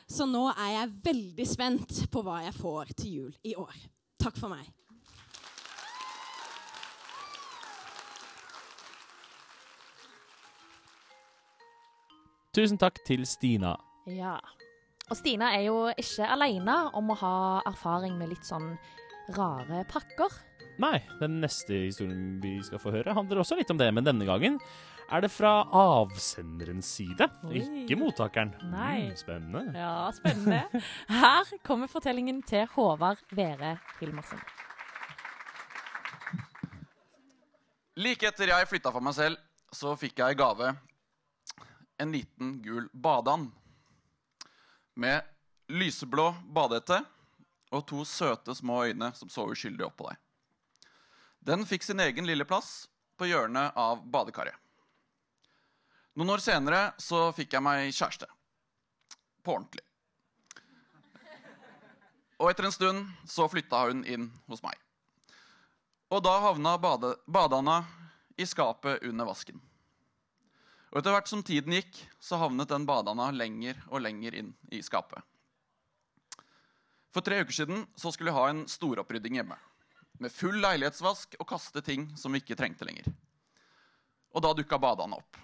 Så 0.09 0.27
nå 0.29 0.45
er 0.51 0.71
jeg 0.75 0.93
veldig 1.05 1.47
spent 1.49 2.03
på 2.13 2.23
hva 2.25 2.41
jeg 2.45 2.55
får 2.57 2.95
til 2.97 3.17
jul 3.17 3.35
i 3.47 3.55
år. 3.57 3.75
Takk 4.21 4.37
for 4.37 4.51
meg. 4.53 4.67
Tusen 12.53 12.77
takk 12.77 12.99
til 13.01 13.23
Stina. 13.25 13.73
Ja. 14.05 14.35
Og 15.09 15.17
Stina 15.17 15.49
er 15.57 15.63
jo 15.65 15.77
ikke 15.97 16.27
alene 16.35 16.75
om 16.93 17.09
å 17.09 17.15
ha 17.17 17.35
erfaring 17.65 18.13
med 18.19 18.29
litt 18.29 18.45
sånn 18.45 18.75
rare 19.33 19.81
pakker. 19.89 20.35
Nei, 20.81 20.99
den 21.17 21.39
neste 21.41 21.79
historien 21.87 22.37
vi 22.43 22.59
skal 22.65 22.81
få 22.81 22.93
høre, 22.93 23.15
handler 23.17 23.41
også 23.41 23.57
litt 23.57 23.73
om 23.73 23.81
det, 23.81 23.89
men 23.93 24.05
denne 24.05 24.27
gangen 24.29 24.59
er 25.13 25.25
det 25.25 25.31
fra 25.33 25.63
avsenderens 25.77 26.93
side, 26.99 27.25
Oi. 27.49 27.63
ikke 27.83 27.97
mottakeren. 27.99 28.53
Nei. 28.69 29.09
Mm, 29.09 29.17
spennende. 29.17 29.65
Ja, 29.77 29.97
spennende. 30.13 30.83
Her 31.09 31.51
kommer 31.65 31.89
fortellingen 31.89 32.45
til 32.45 32.69
Håvard 32.77 33.21
Vere 33.33 33.79
Hilmarsen. 33.97 34.41
Like 37.97 38.29
etter 38.29 38.49
jeg 38.53 38.69
flytta 38.69 38.93
for 38.93 39.05
meg 39.05 39.17
selv, 39.17 39.41
så 39.73 39.97
fikk 39.97 40.21
jeg 40.21 40.37
i 40.37 40.37
gave 40.37 40.75
en 41.97 42.11
liten 42.11 42.61
gul 42.61 42.89
badeand 42.93 43.51
med 44.93 45.21
lyseblå 45.67 46.31
badehette 46.53 46.99
og 47.73 47.85
to 47.89 48.03
søte, 48.05 48.55
små 48.55 48.83
øyne 48.85 49.11
som 49.17 49.29
så 49.29 49.47
uskyldig 49.49 49.85
opp 49.87 49.97
på 49.97 50.09
deg. 50.09 50.19
Den 51.43 51.65
fikk 51.67 51.83
sin 51.83 51.99
egen 51.99 52.27
lille 52.29 52.45
plass 52.45 52.87
på 53.17 53.27
hjørnet 53.27 53.73
av 53.79 54.03
badekaret. 54.05 54.55
Noen 56.13 56.35
år 56.35 56.43
senere 56.45 56.83
så 57.01 57.31
fikk 57.33 57.55
jeg 57.55 57.65
meg 57.65 57.89
kjæreste. 57.89 58.29
På 59.43 59.57
ordentlig. 59.57 59.81
Og 62.37 62.51
etter 62.51 62.67
en 62.67 62.75
stund 62.75 63.09
så 63.29 63.47
flytta 63.49 63.85
hun 63.87 64.03
inn 64.05 64.29
hos 64.51 64.61
meg. 64.63 64.77
Og 66.13 66.21
da 66.21 66.37
havna 66.43 66.75
bade, 66.77 67.15
badana 67.25 67.81
i 68.37 68.45
skapet 68.45 69.01
under 69.09 69.25
vasken. 69.25 69.57
Og 70.93 70.99
etter 70.99 71.15
hvert 71.15 71.29
som 71.29 71.41
tiden 71.41 71.73
gikk, 71.73 71.95
så 72.21 72.37
havnet 72.37 72.69
den 72.69 72.83
badana 72.85 73.31
lenger 73.33 73.79
og 73.89 74.03
lenger 74.05 74.35
inn 74.37 74.51
i 74.69 74.81
skapet. 74.85 75.17
For 77.13 77.25
tre 77.25 77.39
uker 77.41 77.53
siden 77.53 77.87
så 77.97 78.11
skulle 78.13 78.29
vi 78.29 78.37
ha 78.37 78.43
en 78.51 78.67
storopprydding 78.69 79.39
hjemme. 79.39 79.57
Med 80.21 80.33
full 80.33 80.59
leilighetsvask 80.61 81.33
og 81.39 81.47
kaste 81.49 81.81
ting 81.81 82.05
som 82.17 82.33
vi 82.33 82.43
ikke 82.43 82.57
trengte 82.59 82.85
lenger. 82.85 83.09
Og 84.37 84.45
da 84.45 84.53
dukka 84.53 84.77
badana 84.81 85.17
opp. 85.17 85.39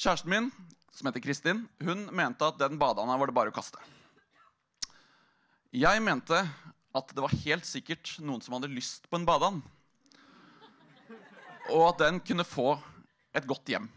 Kjæresten 0.00 0.32
min, 0.32 0.48
som 0.96 1.08
heter 1.10 1.24
Kristin, 1.24 1.66
hun 1.84 2.06
mente 2.16 2.48
at 2.48 2.56
den 2.60 2.80
badana 2.80 3.18
var 3.20 3.28
det 3.28 3.36
bare 3.36 3.52
å 3.52 3.56
kaste. 3.56 3.80
Jeg 5.76 6.00
mente 6.00 6.40
at 6.96 7.12
det 7.12 7.20
var 7.20 7.36
helt 7.44 7.68
sikkert 7.68 8.16
noen 8.24 8.40
som 8.40 8.56
hadde 8.56 8.72
lyst 8.72 9.04
på 9.12 9.20
en 9.20 9.28
badeand. 9.28 9.60
Og 11.68 11.84
at 11.92 12.00
den 12.00 12.24
kunne 12.24 12.48
få 12.48 12.72
et 13.36 13.46
godt 13.48 13.70
hjem. 13.70 13.88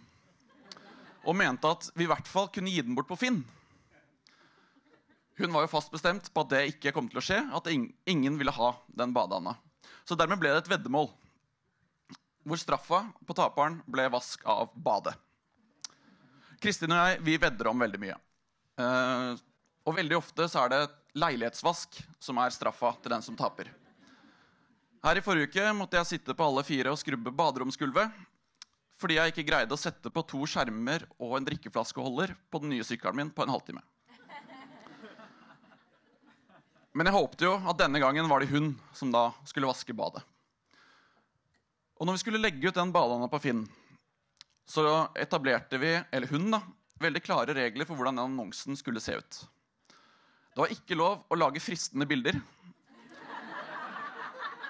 Og 1.23 1.35
mente 1.37 1.69
at 1.69 1.89
vi 1.95 2.05
i 2.05 2.09
hvert 2.11 2.27
fall 2.27 2.49
kunne 2.53 2.71
gi 2.71 2.83
den 2.83 2.95
bort 2.97 3.09
på 3.09 3.17
Finn. 3.19 3.41
Hun 5.39 5.53
var 5.55 5.65
jo 5.65 5.71
fast 5.71 5.91
bestemt 5.93 6.29
på 6.29 6.43
at 6.43 6.51
det 6.51 6.63
ikke 6.75 6.93
kom 6.93 7.07
til 7.09 7.19
å 7.21 7.25
skje, 7.25 7.39
at 7.41 7.69
ingen 7.71 8.37
ville 8.37 8.53
ha 8.53 8.73
den 8.93 9.13
badeanda. 9.15 9.55
Så 10.05 10.17
dermed 10.19 10.41
ble 10.41 10.51
det 10.53 10.63
et 10.63 10.73
veddemål, 10.75 11.07
hvor 12.43 12.59
straffa 12.59 13.05
på 13.25 13.35
taperen 13.37 13.79
ble 13.89 14.05
vask 14.13 14.43
av 14.45 14.73
badet. 14.75 15.15
Kristin 16.61 16.93
og 16.93 16.99
jeg 17.01 17.23
vi 17.25 17.39
vedder 17.41 17.71
om 17.71 17.81
veldig 17.81 17.99
mye. 17.99 18.17
Uh, 18.79 19.33
og 19.83 19.97
veldig 19.97 20.15
ofte 20.19 20.45
så 20.51 20.63
er 20.63 20.73
det 20.73 20.83
leilighetsvask 21.19 21.97
som 22.23 22.39
er 22.41 22.53
straffa 22.53 22.93
til 23.01 23.15
den 23.15 23.25
som 23.25 23.37
taper. 23.39 23.71
Her 25.03 25.19
i 25.19 25.23
forrige 25.23 25.49
uke 25.51 25.65
måtte 25.75 25.99
jeg 25.99 26.13
sitte 26.13 26.35
på 26.37 26.45
alle 26.45 26.63
fire 26.63 26.93
og 26.93 26.99
skrubbe 27.01 27.33
baderomsgulvet 27.35 28.21
fordi 29.01 29.17
jeg 29.17 29.33
ikke 29.33 29.47
greide 29.47 29.75
å 29.75 29.79
sette 29.79 30.11
på 30.13 30.23
to 30.29 30.43
skjermer 30.49 31.05
og 31.17 31.37
en 31.37 31.47
drikkeflaskeholder 31.47 32.35
på 32.49 32.61
den 32.63 32.73
nye 32.75 32.85
sykkelen 32.87 33.19
min 33.19 33.31
på 33.33 33.45
en 33.45 33.53
halvtime. 33.53 33.83
Men 36.93 37.09
jeg 37.09 37.15
håpte 37.15 37.47
jo 37.47 37.55
at 37.57 37.79
denne 37.79 37.99
gangen 38.01 38.29
var 38.29 38.43
det 38.43 38.51
hun 38.51 38.75
som 38.93 39.09
da 39.13 39.31
skulle 39.49 39.69
vaske 39.69 39.95
badet. 39.97 40.21
Og 41.97 42.05
når 42.05 42.17
vi 42.17 42.21
skulle 42.21 42.41
legge 42.41 42.69
ut 42.69 42.77
den 42.77 42.93
badeanda 42.93 43.29
på 43.31 43.39
Finn, 43.41 43.63
så 44.69 44.85
etablerte 45.19 45.79
vi, 45.81 45.95
eller 46.13 46.29
hun, 46.29 46.51
da, 46.53 46.61
veldig 47.01 47.21
klare 47.25 47.55
regler 47.57 47.87
for 47.87 47.97
hvordan 47.97 48.19
den 48.19 48.29
annonsen 48.29 48.77
skulle 48.79 49.01
se 49.03 49.17
ut. 49.17 49.39
Det 50.53 50.61
var 50.61 50.73
ikke 50.73 50.97
lov 50.97 51.23
å 51.33 51.37
lage 51.39 51.63
fristende 51.63 52.05
bilder. 52.05 52.37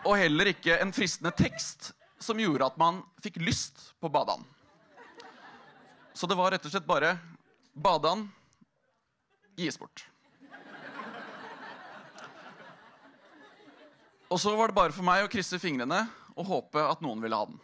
Og 0.07 0.15
heller 0.19 0.51
ikke 0.51 0.79
en 0.83 0.95
fristende 0.95 1.31
tekst 1.35 1.91
som 2.23 2.39
gjorde 2.39 2.67
at 2.67 2.79
man 2.79 3.01
fikk 3.23 3.41
lyst 3.43 3.91
på 3.99 4.09
badeand. 4.11 4.45
Så 6.13 6.29
det 6.29 6.37
var 6.37 6.53
rett 6.53 6.65
og 6.65 6.73
slett 6.73 6.87
bare 6.87 7.15
badeand 7.73 8.29
gis 9.57 9.77
bort. 9.79 10.05
Og 14.33 14.39
så 14.41 14.55
var 14.57 14.69
det 14.71 14.77
bare 14.77 14.93
for 14.95 15.05
meg 15.05 15.25
å 15.25 15.29
krysse 15.29 15.59
fingrene 15.61 16.07
og 16.33 16.47
håpe 16.49 16.81
at 16.81 17.01
noen 17.05 17.21
ville 17.21 17.37
ha 17.37 17.45
den. 17.45 17.59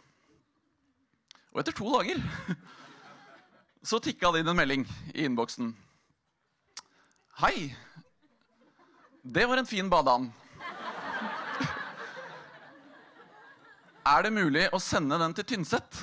Og 1.50 1.62
etter 1.62 1.74
to 1.74 1.88
dager 1.90 2.20
så 3.90 3.98
tikka 4.02 4.30
det 4.30 4.44
inn 4.44 4.52
en 4.52 4.58
melding 4.60 4.84
i 5.14 5.24
innboksen. 5.26 5.72
Hei. 7.40 7.72
Det 9.22 9.46
var 9.50 9.58
en 9.58 9.68
fin 9.68 9.90
badeand. 9.90 10.30
Er 14.08 14.24
det 14.24 14.30
mulig 14.32 14.62
å 14.72 14.78
sende 14.80 15.18
den 15.20 15.34
til 15.36 15.44
Tynset? 15.44 15.98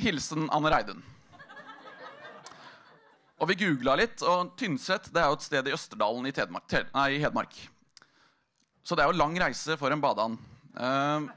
Hilsen 0.00 0.48
Anne 0.54 0.70
Reidun. 0.72 1.02
Og 3.42 3.50
vi 3.50 3.58
googla 3.60 3.96
litt, 4.00 4.22
og 4.24 4.54
Tynset 4.56 5.10
det 5.12 5.20
er 5.20 5.28
jo 5.28 5.36
et 5.36 5.44
sted 5.44 5.68
i 5.68 5.74
Østerdalen 5.74 6.24
i, 6.24 6.32
Tedmark, 6.32 6.70
nei, 6.94 7.08
i 7.16 7.20
Hedmark. 7.20 7.58
Så 8.84 8.96
det 8.96 9.04
er 9.04 9.12
jo 9.12 9.18
lang 9.18 9.36
reise 9.40 9.76
for 9.80 9.92
en 9.92 10.00
badeand. 10.00 10.40
Uh, 10.72 11.28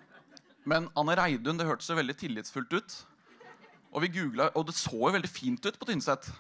men 0.67 0.87
Anne 0.99 1.17
Reidun 1.19 1.59
det 1.59 1.67
hørtes 1.67 1.89
så 1.91 1.97
veldig 1.97 2.15
tillitsfullt 2.19 2.77
ut. 2.79 2.97
Og 3.91 4.05
vi 4.05 4.13
googlet, 4.19 4.55
og 4.55 4.69
det 4.69 4.77
så 4.77 4.95
jo 4.95 5.13
veldig 5.17 5.31
fint 5.31 5.67
ut 5.67 5.79
på 5.79 5.89
Tynset. 5.89 6.31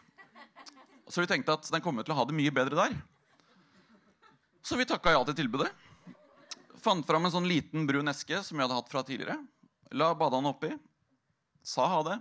Så 1.07 1.23
vi 1.23 1.27
tenkte 1.27 1.55
at 1.55 1.67
den 1.71 1.83
kommer 1.83 2.07
til 2.07 2.15
å 2.15 2.21
ha 2.21 2.27
det 2.27 2.35
mye 2.35 2.53
bedre 2.53 2.79
der. 2.79 2.95
Så 4.63 4.79
vi 4.79 4.87
takka 4.87 5.15
ja 5.15 5.23
til 5.27 5.35
tilbudet. 5.35 5.71
Fant 6.83 7.05
fram 7.05 7.25
en 7.25 7.33
sånn 7.33 7.47
liten 7.49 7.87
brun 7.89 8.11
eske 8.11 8.41
som 8.45 8.57
vi 8.57 8.63
hadde 8.63 8.77
hatt 8.77 8.91
fra 8.91 9.03
tidligere. 9.05 9.37
La 9.97 10.11
badeanda 10.15 10.51
oppi. 10.53 10.71
Sa 11.65 11.87
ha 11.89 12.03
det. 12.05 12.17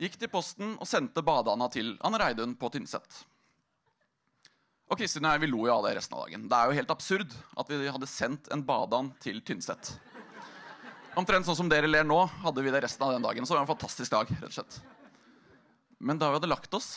Gikk 0.00 0.16
til 0.20 0.30
posten 0.32 0.76
og 0.80 0.88
sendte 0.88 1.24
badeanda 1.24 1.68
til 1.72 1.92
Anne 2.06 2.20
Reidun 2.22 2.54
på 2.56 2.70
Tynset. 2.72 3.24
Og 4.90 4.98
Kristin 4.98 5.26
og 5.28 5.34
jeg 5.34 5.44
vi 5.44 5.50
lo 5.50 5.66
jo 5.66 5.74
av 5.74 5.84
det 5.86 5.92
resten 5.98 6.16
av 6.16 6.24
dagen. 6.24 6.46
Det 6.50 6.56
er 6.56 6.70
jo 6.70 6.78
helt 6.80 6.94
absurd 6.94 7.34
at 7.62 7.68
vi 7.70 7.90
hadde 7.90 8.08
sendt 8.10 8.48
en 8.54 8.64
badeand 8.66 9.12
til 9.22 9.42
Tynset. 9.46 9.92
Omtrent 11.20 11.46
sånn 11.46 11.58
som 11.58 11.70
dere 11.70 11.90
ler 11.90 12.06
nå, 12.06 12.18
hadde 12.42 12.64
vi 12.64 12.72
det 12.72 12.80
resten 12.86 13.04
av 13.06 13.14
den 13.14 13.26
dagen. 13.26 13.46
Så 13.46 13.54
det 13.54 13.60
var 13.60 13.66
en 13.66 13.74
fantastisk 13.74 14.14
dag, 14.14 14.30
rett 14.30 14.48
og 14.50 14.56
slett. 14.56 14.80
Men 16.00 16.18
da 16.18 16.30
vi 16.30 16.38
hadde 16.38 16.50
lagt 16.50 16.74
oss, 16.74 16.94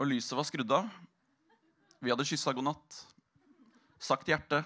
og 0.00 0.08
lyset 0.10 0.34
var 0.34 0.48
skrudd 0.48 0.72
av, 0.74 0.88
vi 2.02 2.10
hadde 2.10 2.26
kyssa 2.26 2.52
god 2.56 2.72
natt, 2.72 3.02
sagt 4.02 4.28
hjerte 4.28 4.64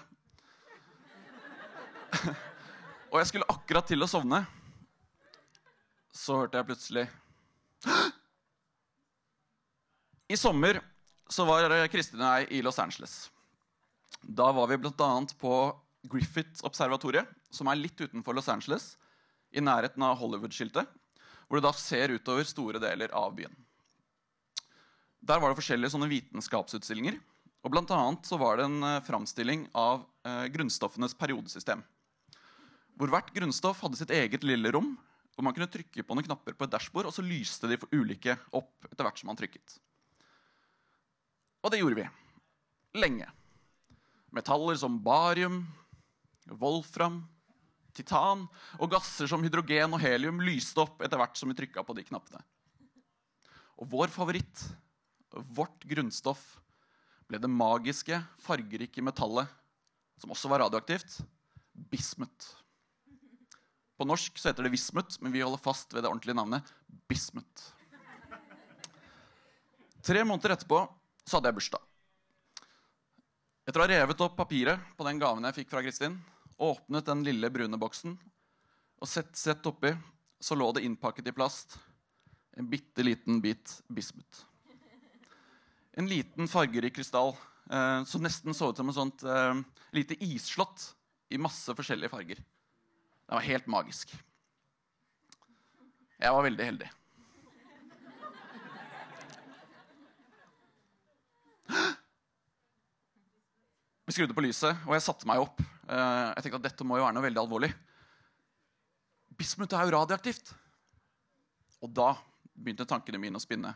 Og 3.11 3.19
jeg 3.21 3.29
skulle 3.31 3.49
akkurat 3.51 3.87
til 3.87 4.03
å 4.03 4.09
sovne, 4.09 4.43
så 6.11 6.41
hørte 6.41 6.57
jeg 6.59 6.67
plutselig 6.67 7.05
I 10.33 10.37
sommer 10.39 10.81
så 11.31 11.45
var 11.47 11.71
Kristin 11.91 12.23
og 12.23 12.39
jeg 12.39 12.47
i 12.57 12.63
Los 12.63 12.79
Angeles. 12.79 13.13
Da 14.23 14.49
var 14.55 14.67
vi 14.71 14.79
bl.a. 14.81 15.09
på 15.39 15.53
Griffith-observatoriet, 16.07 17.27
som 17.51 17.67
er 17.67 17.79
litt 17.79 17.99
utenfor 17.99 18.35
Los 18.35 18.49
Angeles, 18.51 18.95
i 19.51 19.63
nærheten 19.63 20.03
av 20.03 20.17
Hollywood-skiltet, 20.19 20.87
hvor 21.47 21.59
du 21.59 21.63
da 21.63 21.71
ser 21.75 22.11
utover 22.15 22.47
store 22.47 22.81
deler 22.83 23.13
av 23.15 23.35
byen. 23.37 23.55
Der 25.27 25.39
var 25.41 25.51
det 25.51 25.59
forskjellige 25.59 25.93
sånne 25.93 26.09
vitenskapsutstillinger. 26.11 27.17
og 27.63 27.71
Blant 27.73 27.91
annet 27.91 28.27
så 28.27 28.39
var 28.39 28.59
det 28.59 28.67
en 28.67 28.83
uh, 28.83 29.03
framstilling 29.03 29.67
av 29.75 30.03
uh, 30.27 30.45
grunnstoffenes 30.51 31.15
periodesystem. 31.17 31.83
Hvor 32.97 33.11
hvert 33.13 33.29
grunnstoff 33.35 33.83
hadde 33.85 33.99
sitt 33.99 34.13
eget 34.15 34.45
lille 34.47 34.71
rom, 34.73 34.95
hvor 35.37 35.45
man 35.45 35.53
kunne 35.53 35.69
trykke 35.69 36.01
på 36.01 36.15
noen 36.17 36.25
knapper 36.25 36.55
på 36.57 36.65
et 36.65 36.73
dashbord, 36.73 37.09
og 37.09 37.13
så 37.13 37.21
lyste 37.21 37.69
de 37.69 37.77
for 37.77 37.93
ulike 37.93 38.33
opp 38.57 38.87
etter 38.89 39.05
hvert 39.05 39.21
som 39.21 39.29
man 39.29 39.37
trykket. 39.37 39.77
Og 41.61 41.73
det 41.73 41.81
gjorde 41.83 41.99
vi. 41.99 42.07
Lenge. 42.97 43.29
Metaller 44.33 44.79
som 44.81 44.97
barium, 45.03 45.61
wolfram, 46.57 47.21
titan 47.97 48.45
og 48.77 48.91
gasser 48.93 49.29
som 49.29 49.45
hydrogen 49.45 49.93
og 49.93 50.01
helium 50.01 50.41
lyste 50.41 50.81
opp 50.81 51.01
etter 51.05 51.21
hvert 51.21 51.37
som 51.37 51.53
vi 51.53 51.57
trykka 51.57 51.85
på 51.85 51.95
de 51.97 52.05
knappene. 52.07 52.41
Og 53.77 53.89
vår 53.93 54.09
favoritt, 54.13 54.63
vårt 55.53 55.85
grunnstoff, 55.85 56.41
ble 57.29 57.37
det 57.43 57.51
magiske, 57.51 58.17
fargerike 58.41 59.03
metallet, 59.05 59.49
som 60.17 60.31
også 60.33 60.49
var 60.49 60.63
radioaktivt, 60.65 61.19
bismut. 61.91 62.55
På 63.97 64.05
norsk 64.05 64.37
så 64.37 64.51
heter 64.51 64.67
det 64.67 64.73
vismut, 64.75 65.17
men 65.21 65.33
vi 65.33 65.41
holder 65.41 65.61
fast 65.61 65.93
ved 65.93 66.05
det 66.05 66.11
ordentlige 66.11 66.37
navnet 66.37 66.69
bismut. 67.09 67.63
Tre 70.05 70.23
måneder 70.23 70.53
etterpå 70.53 70.83
så 71.25 71.37
hadde 71.37 71.49
jeg 71.49 71.57
bursdag. 71.57 71.83
Etter 73.67 73.81
å 73.81 73.83
ha 73.83 73.89
revet 73.91 74.21
opp 74.23 74.37
papiret 74.37 74.93
på 74.95 75.07
den 75.07 75.19
gaven 75.19 75.49
jeg 75.49 75.57
fikk 75.57 75.73
fra 75.73 75.81
Kristin, 75.83 76.15
åpnet 76.57 77.09
den 77.09 77.25
lille 77.25 77.49
brune 77.51 77.79
boksen 77.81 78.13
og 78.97 79.09
sett, 79.09 79.33
sett 79.37 79.65
oppi, 79.67 79.91
så 80.39 80.55
lå 80.55 80.69
det 80.77 80.85
innpakket 80.85 81.27
i 81.27 81.35
plast 81.35 81.75
en 82.57 82.69
bitte 82.69 83.03
liten 83.03 83.41
bit 83.41 83.81
bismut. 83.87 84.45
En 85.97 86.07
liten 86.09 86.47
fargerik 86.49 86.95
krystall 86.95 87.33
eh, 87.69 88.03
som 88.05 88.23
nesten 88.23 88.53
så 88.53 88.69
ut 88.71 88.77
som 88.77 88.89
et 88.89 88.97
sånt 88.97 89.25
eh, 89.25 89.59
lite 89.97 90.17
isslott 90.23 90.91
i 91.33 91.41
masse 91.41 91.73
forskjellige 91.77 92.13
farger. 92.13 92.41
Det 93.27 93.35
var 93.35 93.43
helt 93.43 93.67
magisk. 93.67 94.13
Jeg 96.17 96.31
var 96.31 96.45
veldig 96.45 96.65
heldig. 96.65 96.87
Vi 104.07 104.15
skrudde 104.15 104.37
på 104.37 104.45
lyset, 104.45 104.79
og 104.87 104.95
jeg 104.95 105.03
satte 105.03 105.27
meg 105.27 105.43
opp. 105.43 105.59
Eh, 105.59 106.31
jeg 106.37 106.45
tenkte 106.45 106.61
at 106.61 106.67
dette 106.69 106.87
må 106.87 106.95
jo 106.95 107.03
være 107.03 107.17
noe 107.17 107.27
veldig 107.27 107.43
alvorlig. 107.43 107.73
Bismut 109.37 109.75
er 109.75 109.83
jo 109.83 109.95
radioaktivt. 109.97 110.55
Og 111.83 111.91
da 111.91 112.13
begynte 112.55 112.87
tankene 112.87 113.19
mine 113.19 113.35
å 113.35 113.43
spinne. 113.43 113.75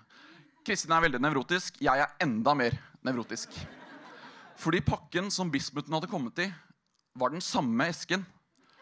Kristin 0.64 0.96
er 0.96 1.04
veldig 1.04 1.20
nevrotisk. 1.28 1.84
Jeg 1.84 2.06
er 2.08 2.16
enda 2.24 2.56
mer 2.56 2.80
nevrotisk. 3.04 3.52
Fordi 4.64 4.80
pakken 4.86 5.28
som 5.28 5.52
bismuten 5.52 5.92
hadde 6.00 6.10
kommet 6.10 6.40
i, 6.40 6.48
var 7.20 7.36
den 7.36 7.44
samme 7.44 7.92
esken 7.92 8.24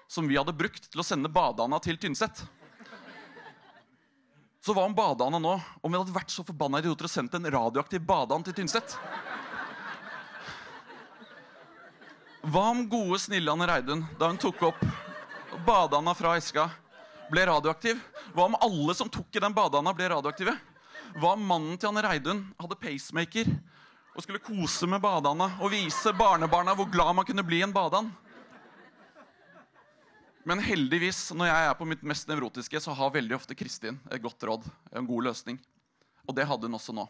som 0.09 0.27
vi 0.27 0.37
hadde 0.39 0.55
brukt 0.57 0.89
til 0.89 1.01
å 1.01 1.05
sende 1.05 1.29
badeanda 1.29 1.77
til 1.85 1.99
Tynset. 2.01 2.41
Så 4.65 4.73
hva 4.73 4.83
om 4.89 4.95
badeanda 4.97 5.37
nå 5.39 5.51
om 5.55 5.91
vi 5.93 5.99
hadde 5.99 6.15
vært 6.15 6.33
så 6.33 6.43
forbanna 6.43 6.81
idioter 6.81 7.05
og 7.05 7.13
sendt 7.13 7.35
en 7.37 7.45
radioaktiv 7.53 8.01
badeand 8.09 8.47
til 8.47 8.57
Tynset? 8.57 8.95
Hva 12.49 12.63
om 12.71 12.81
gode, 12.89 13.19
snille 13.21 13.53
Anne 13.53 13.67
Reidun, 13.69 14.01
da 14.17 14.31
hun 14.31 14.39
tok 14.41 14.63
opp 14.71 14.81
badeanda 15.67 16.15
fra 16.17 16.33
eska, 16.39 16.65
ble 17.29 17.43
radioaktiv? 17.51 17.99
Hva 18.33 18.47
om 18.49 18.57
alle 18.65 18.95
som 18.97 19.11
tok 19.11 19.29
i 19.37 19.43
den 19.43 19.53
badeanda, 19.53 19.93
ble 19.93 20.07
radioaktive? 20.09 20.55
Hva 21.19 21.35
om 21.35 21.45
mannen 21.45 21.77
til 21.77 21.91
Anne 21.91 22.01
Reidun 22.05 22.41
hadde 22.57 22.79
pacemaker 22.81 23.51
og 24.15 24.25
skulle 24.25 24.41
kose 24.41 24.89
med 24.89 25.03
badeanda 25.03 25.51
og 25.59 25.69
vise 25.75 26.15
barnebarna 26.17 26.73
hvor 26.77 26.89
glad 26.89 27.13
man 27.19 27.29
kunne 27.29 27.45
bli 27.45 27.61
i 27.61 27.67
en 27.67 27.75
badeand? 27.75 28.09
Men 30.47 30.61
heldigvis, 30.63 31.29
når 31.35 31.49
jeg 31.49 31.67
er 31.67 31.77
på 31.77 31.87
mitt 31.87 32.03
mest 32.07 32.29
nevrotiske, 32.29 32.79
så 32.79 32.93
har 32.95 33.11
veldig 33.11 33.35
ofte 33.35 33.57
Kristin 33.59 33.99
et 34.07 34.21
godt 34.23 34.43
råd. 34.47 34.67
En 34.95 35.07
god 35.07 35.27
løsning. 35.27 35.59
Og 36.27 36.35
det 36.37 36.47
hadde 36.47 36.69
hun 36.69 36.77
også 36.77 36.95
nå. 36.95 37.05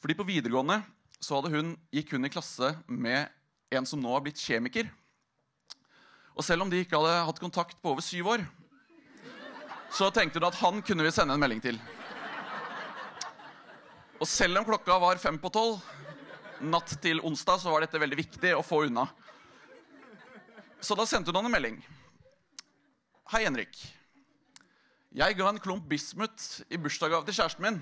Fordi 0.00 0.16
på 0.16 0.26
videregående 0.28 0.80
så 1.20 1.40
hun, 1.48 1.74
gikk 1.94 2.14
hun 2.14 2.28
i 2.28 2.32
klasse 2.32 2.74
med 2.86 3.28
en 3.72 3.88
som 3.88 4.00
nå 4.00 4.12
har 4.12 4.22
blitt 4.24 4.40
kjemiker. 4.40 4.88
Og 6.36 6.44
selv 6.44 6.64
om 6.64 6.70
de 6.70 6.82
ikke 6.84 6.96
hadde 6.96 7.26
hatt 7.28 7.40
kontakt 7.40 7.78
på 7.80 7.94
over 7.94 8.04
syv 8.04 8.34
år, 8.36 8.44
så 9.92 10.10
tenkte 10.12 10.40
hun 10.40 10.48
at 10.48 10.58
han 10.60 10.82
kunne 10.84 11.06
vi 11.06 11.12
sende 11.14 11.36
en 11.36 11.40
melding 11.40 11.62
til. 11.64 11.78
Og 14.20 14.28
selv 14.28 14.60
om 14.60 14.66
klokka 14.68 14.96
var 15.00 15.20
fem 15.20 15.38
på 15.40 15.52
tolv 15.52 15.80
natt 16.60 16.94
til 17.04 17.20
onsdag, 17.24 17.60
så 17.60 17.72
var 17.72 17.84
dette 17.84 18.00
veldig 18.00 18.18
viktig 18.20 18.54
å 18.56 18.64
få 18.64 18.86
unna. 18.86 19.04
Så 20.80 20.96
da 20.96 21.04
sendte 21.08 21.32
hun 21.32 21.40
han 21.40 21.48
en 21.50 21.56
melding. 21.56 21.80
Hei, 23.26 23.40
Henrik. 23.42 23.74
Jeg 25.10 25.34
ga 25.34 25.48
en 25.50 25.56
klump 25.58 25.88
bismut 25.90 26.42
i 26.70 26.78
bursdagsgave 26.78 27.26
til 27.26 27.34
kjæresten 27.34 27.64
min. 27.64 27.78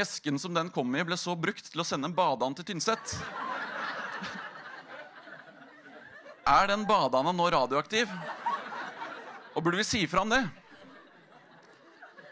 Esken 0.00 0.40
som 0.40 0.54
den 0.56 0.70
kom 0.72 0.94
i, 0.96 1.02
ble 1.04 1.18
så 1.20 1.34
brukt 1.36 1.68
til 1.68 1.82
å 1.82 1.84
sende 1.84 2.08
en 2.08 2.14
badeand 2.16 2.56
til 2.56 2.64
Tynset. 2.70 3.12
Er 6.48 6.70
den 6.70 6.86
badeanda 6.88 7.34
nå 7.36 7.50
radioaktiv? 7.52 8.08
Og 9.52 9.60
burde 9.60 9.82
vi 9.82 9.86
si 9.90 10.02
fra 10.08 10.24
om 10.24 10.32
det? 10.32 10.40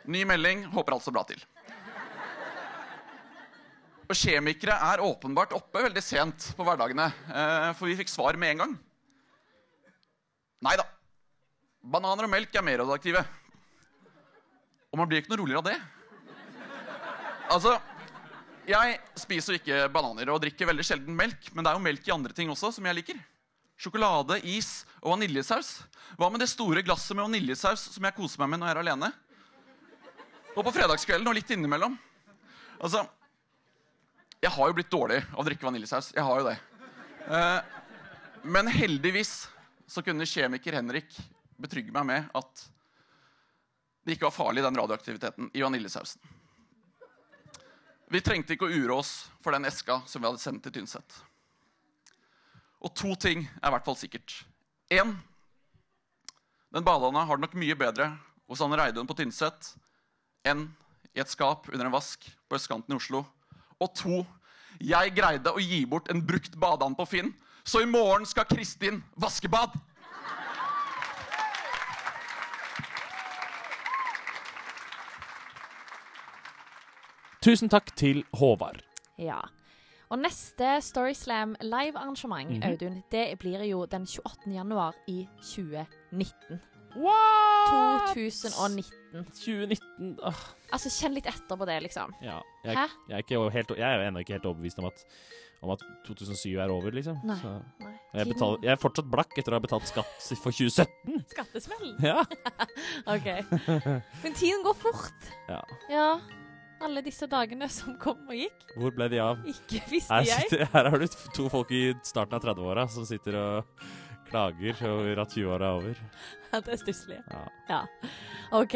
Ny 0.09 0.25
melding. 0.33 0.65
Håper 0.73 0.97
alt 0.97 1.05
står 1.05 1.19
bra 1.19 1.27
til. 1.29 1.45
Og 4.09 4.17
kjemikere 4.17 4.81
er 4.95 5.05
åpenbart 5.05 5.53
oppe 5.61 5.85
veldig 5.91 6.09
sent 6.09 6.55
på 6.57 6.65
hverdagene, 6.65 7.13
eh, 7.29 7.71
for 7.77 7.93
vi 7.93 8.01
fikk 8.01 8.17
svar 8.17 8.41
med 8.41 8.57
en 8.57 8.65
gang. 8.65 8.77
Nei 10.65 10.79
da. 10.81 10.89
Bananer 11.85 12.25
og 12.25 12.33
melk 12.33 12.55
er 12.57 12.65
mer 12.65 12.81
radioaktive. 12.81 13.21
Og 14.89 15.01
man 15.01 15.09
blir 15.11 15.21
ikke 15.21 15.35
noe 15.35 15.41
roligere 15.43 15.61
av 15.61 15.67
det. 15.69 15.77
Altså, 17.53 17.75
jeg 18.65 18.95
spiser 19.21 19.53
jo 19.53 19.61
ikke 19.61 19.81
bananer 19.93 20.31
og 20.33 20.41
drikker 20.41 20.71
veldig 20.71 20.87
sjelden 20.87 21.17
melk, 21.19 21.51
men 21.53 21.61
det 21.67 21.71
er 21.71 21.77
jo 21.77 21.85
melk 21.85 22.09
i 22.09 22.15
andre 22.15 22.33
ting 22.37 22.49
også 22.49 22.71
som 22.73 22.89
jeg 22.89 22.97
liker. 22.97 23.19
Sjokolade, 23.77 24.39
is 24.49 24.87
og 25.03 25.13
vaniljesaus. 25.13 25.75
Hva 26.17 26.31
med 26.33 26.41
det 26.41 26.49
store 26.49 26.81
glasset 26.87 27.13
med 27.19 27.27
vaniljesaus 27.27 27.91
som 27.93 28.09
jeg 28.09 28.17
koser 28.17 28.41
meg 28.41 28.55
med 28.55 28.63
når 28.63 28.71
jeg 28.71 28.77
er 28.77 28.83
alene? 28.85 29.13
Og 30.55 30.63
på 30.63 30.73
fredagskvelden 30.79 31.29
og 31.29 31.37
litt 31.37 31.53
innimellom. 31.53 31.99
Altså, 32.79 33.05
jeg 34.41 34.53
har 34.57 34.71
jo 34.71 34.79
blitt 34.79 34.93
dårlig 34.93 35.21
av 35.27 35.43
å 35.43 35.47
drikke 35.51 35.69
vaniljesaus. 35.69 36.15
Jeg 36.17 36.25
har 36.25 36.41
jo 36.41 36.49
det. 36.49 36.57
Eh, 37.29 37.61
men 38.57 38.73
heldigvis 38.73 39.37
så 39.91 40.01
kunne 40.07 40.29
kjemiker 40.29 40.79
Henrik 40.79 41.13
betrygge 41.61 41.95
meg 41.95 42.07
med 42.09 42.31
at 42.37 42.65
det 44.05 44.17
ikke 44.17 44.29
var 44.29 44.37
farlig, 44.37 44.65
den 44.65 44.77
radioaktiviteten 44.77 45.51
i 45.57 45.63
vaniljesausen. 45.65 46.21
Vi 48.13 48.21
trengte 48.21 48.55
ikke 48.55 48.69
å 48.69 48.75
ure 48.75 48.99
oss 49.01 49.13
for 49.43 49.57
den 49.57 49.65
eska 49.65 50.03
som 50.07 50.21
vi 50.21 50.29
hadde 50.29 50.43
sendt 50.43 50.67
til 50.67 50.75
Tynset. 50.75 51.17
Og 52.85 52.93
to 52.93 53.15
ting 53.17 53.47
er 53.47 53.71
i 53.71 53.73
hvert 53.73 53.87
fall 53.87 53.97
sikkert. 53.97 54.43
Én 54.93 55.15
den 56.75 56.85
badeanda 56.85 57.23
har 57.25 57.39
det 57.39 57.47
nok 57.47 57.57
mye 57.57 57.77
bedre 57.79 58.09
hos 58.51 58.61
Anne 58.65 58.77
Reidun 58.77 59.07
på 59.07 59.15
Tynset 59.15 59.71
enn 60.45 60.67
i 61.15 61.23
et 61.23 61.31
skap 61.31 61.69
under 61.71 61.87
en 61.87 61.95
vask 61.95 62.27
på 62.51 62.59
østkanten 62.59 62.93
i 62.93 62.99
Oslo. 62.99 63.23
Og 63.79 63.93
to 63.95 64.25
jeg 64.83 65.15
greide 65.15 65.53
å 65.55 65.63
gi 65.63 65.85
bort 65.87 66.11
en 66.11 66.23
brukt 66.27 66.57
badeand 66.59 66.99
på 66.99 67.07
Finn, 67.07 67.31
så 67.63 67.81
i 67.81 67.89
morgen 67.89 68.27
skal 68.27 68.49
Kristin 68.51 68.99
vaske 69.15 69.49
bad. 69.49 69.73
Tusen 77.45 77.69
takk 77.69 77.91
til 77.99 78.23
Håvard. 78.39 78.81
Ja. 79.21 79.41
Og 80.13 80.21
neste 80.23 80.79
Storyslam 80.85 81.57
live-arrangement, 81.61 82.51
Mhm. 82.51 82.63
Audun, 82.63 83.03
det 83.13 83.39
blir 83.39 83.65
jo 83.69 83.85
den 83.87 84.07
28. 84.07 84.53
januar 84.55 84.95
i 85.09 85.27
2019. 85.43 86.61
What? 86.97 88.15
2019. 88.15 89.25
2019 89.35 90.19
åh, 90.23 90.43
Altså, 90.73 90.89
kjenn 90.91 91.15
litt 91.15 91.27
etter 91.27 91.57
på 91.57 91.67
det, 91.67 91.83
liksom. 91.83 92.13
ja. 92.23 92.41
jeg, 92.65 92.77
Hæ? 92.77 92.87
jeg, 93.09 93.15
er 93.15 93.23
ikke 93.23 93.51
helt, 93.51 93.71
jeg 93.79 93.95
er 93.95 94.07
ennå 94.09 94.19
ikke 94.23 94.33
helt 94.39 94.47
overbevist 94.47 94.79
om 94.79 94.85
at, 94.87 95.05
om 95.63 95.71
at 95.71 95.83
2007 96.07 96.55
er 96.59 96.71
over, 96.71 96.91
liksom. 96.91 97.19
Nei. 97.25 97.37
Så 97.37 97.63
Nei. 97.81 97.93
jeg, 98.15 98.27
betaler, 98.29 98.59
jeg 98.63 98.73
er 98.73 98.77
fortsatt 98.77 99.11
blakk 99.11 99.37
etter 99.39 99.53
å 99.53 99.59
ha 99.59 99.65
betalt 99.67 99.87
skatt 99.91 100.07
for 100.43 100.51
2017. 100.55 101.25
Skattesmell. 101.35 101.97
Ja. 102.03 102.23
OK. 103.15 103.29
Men 104.23 104.35
tiden 104.35 104.63
går 104.65 104.75
fort. 104.75 105.31
ja. 105.49 105.61
Ja. 105.91 106.09
Alle 106.85 107.03
disse 107.05 107.27
dagene 107.31 107.69
som 107.73 107.95
kom 108.01 108.27
og 108.29 108.37
gikk. 108.37 108.65
Hvor 108.77 108.93
ble 108.97 109.09
de 109.13 109.21
av? 109.25 109.39
Ikke 109.49 109.81
visste 109.91 110.13
Her, 110.13 110.27
jeg. 110.29 110.67
her 110.73 110.91
har 110.93 110.99
du 111.01 111.07
to 111.37 111.49
folk 111.53 111.71
i 111.73 111.85
starten 112.05 112.37
av 112.37 112.45
30-åra 112.45 112.85
som 112.93 113.07
sitter 113.09 113.39
og 113.41 113.87
klager 114.29 114.79
over 114.89 115.21
at 115.23 115.33
20-åra 115.37 115.69
er 115.69 115.79
over. 115.79 115.99
Ja, 116.53 116.61
det 116.65 116.73
er 116.75 116.81
stusslig. 116.81 117.19
Ja. 117.31 117.43
Ja. 117.71 117.81
OK. 118.59 118.75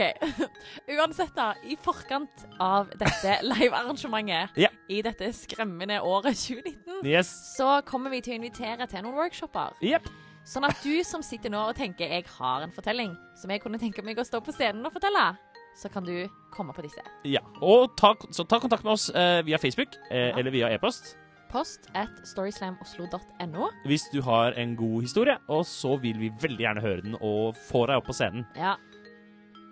Uansett, 0.96 1.34
da. 1.36 1.50
I 1.68 1.76
forkant 1.82 2.46
av 2.62 2.88
dette 3.00 3.38
live-arrangementet 3.52 4.56
Ja. 4.60 4.70
i 4.88 5.00
dette 5.04 5.30
skremmende 5.36 6.00
året 6.04 6.36
2019, 6.38 7.02
Yes. 7.06 7.30
så 7.56 7.78
kommer 7.86 8.10
vi 8.14 8.22
til 8.24 8.36
å 8.36 8.40
invitere 8.42 8.86
til 8.90 9.04
noen 9.04 9.18
workshoper. 9.18 9.76
Yep. 9.84 10.08
Sånn 10.48 10.64
at 10.64 10.78
du 10.80 10.94
som 11.04 11.20
sitter 11.22 11.52
nå 11.52 11.60
og 11.68 11.76
tenker 11.76 12.08
jeg 12.08 12.24
har 12.38 12.62
en 12.64 12.72
fortelling 12.72 13.10
som 13.36 13.50
jeg 13.52 13.60
kunne 13.60 13.78
tenke 13.82 14.00
meg 14.06 14.16
å 14.18 14.24
stå 14.24 14.40
på 14.40 14.54
scenen 14.56 14.86
og 14.88 14.94
fortelle, 14.94 15.26
så 15.78 15.88
kan 15.92 16.04
du 16.04 16.26
komme 16.54 16.74
på 16.74 16.82
disse. 16.82 17.02
Ja. 17.28 17.40
Og 17.62 17.92
ta, 17.96 18.14
så 18.34 18.44
ta 18.50 18.58
kontakt 18.62 18.82
med 18.84 18.96
oss 18.96 19.08
eh, 19.14 19.40
via 19.46 19.58
Facebook 19.62 19.94
eh, 20.10 20.28
Ja. 20.32 20.36
eller 20.38 20.50
via 20.50 20.70
e-post 20.74 21.14
Post 21.48 21.86
at 21.96 22.10
storyslamoslo.no. 22.28 23.68
hvis 23.86 24.02
du 24.12 24.18
har 24.22 24.52
en 24.60 24.74
god 24.76 25.02
historie, 25.06 25.38
og 25.48 25.62
så 25.64 25.94
vil 26.02 26.18
vi 26.20 26.28
veldig 26.42 26.60
gjerne 26.60 26.82
høre 26.84 27.00
den 27.06 27.14
og 27.24 27.56
få 27.70 27.86
deg 27.88 28.02
opp 28.02 28.10
på 28.10 28.12
scenen. 28.18 28.44
Ja. 28.58 28.74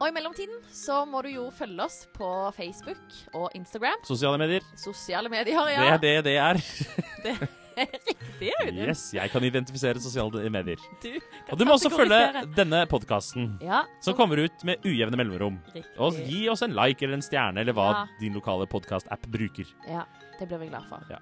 Og 0.01 0.09
i 0.09 0.13
mellomtiden 0.17 0.57
så 0.73 1.03
må 1.09 1.21
du 1.25 1.29
jo 1.35 1.51
følge 1.53 1.85
oss 1.85 2.07
på 2.17 2.31
Facebook 2.57 3.05
og 3.35 3.51
Instagram. 3.57 4.01
Sosiale 4.09 4.39
medier. 4.41 4.65
Sosiale 4.77 5.29
medier, 5.33 5.69
ja. 5.73 5.97
Det 6.01 6.17
er 6.17 6.25
det 6.25 6.25
det 6.25 7.37
er. 7.37 7.47
Riktig, 7.77 8.51
Audun. 8.63 8.79
Yes, 8.89 9.03
jeg 9.15 9.31
kan 9.33 9.45
identifisere 9.45 10.01
sosiale 10.01 10.49
medier. 10.53 10.81
Du 11.03 11.11
kan 11.21 11.53
Og 11.53 11.59
du 11.61 11.65
må 11.69 11.77
også 11.77 11.91
følge 11.93 12.21
denne 12.57 12.83
podkasten, 12.91 13.59
Ja, 13.65 13.83
som 14.05 14.17
kommer 14.17 14.41
ut 14.47 14.65
med 14.65 14.85
ujevne 14.89 15.17
mellomrom. 15.21 15.59
Riktig. 15.75 15.85
Og 16.01 16.17
gi 16.27 16.47
oss 16.53 16.63
en 16.65 16.75
like 16.77 17.03
eller 17.05 17.19
en 17.21 17.27
stjerne, 17.27 17.61
eller 17.61 17.77
hva 17.77 17.89
Ja. 17.93 18.07
din 18.21 18.35
lokale 18.35 18.67
podkast-app 18.67 19.29
bruker. 19.29 19.67
Ja, 19.89 20.05
det 20.41 20.49
blir 20.49 20.59
vi 20.65 20.69
glad 20.73 20.89
for. 20.89 21.05
Ja. 21.11 21.19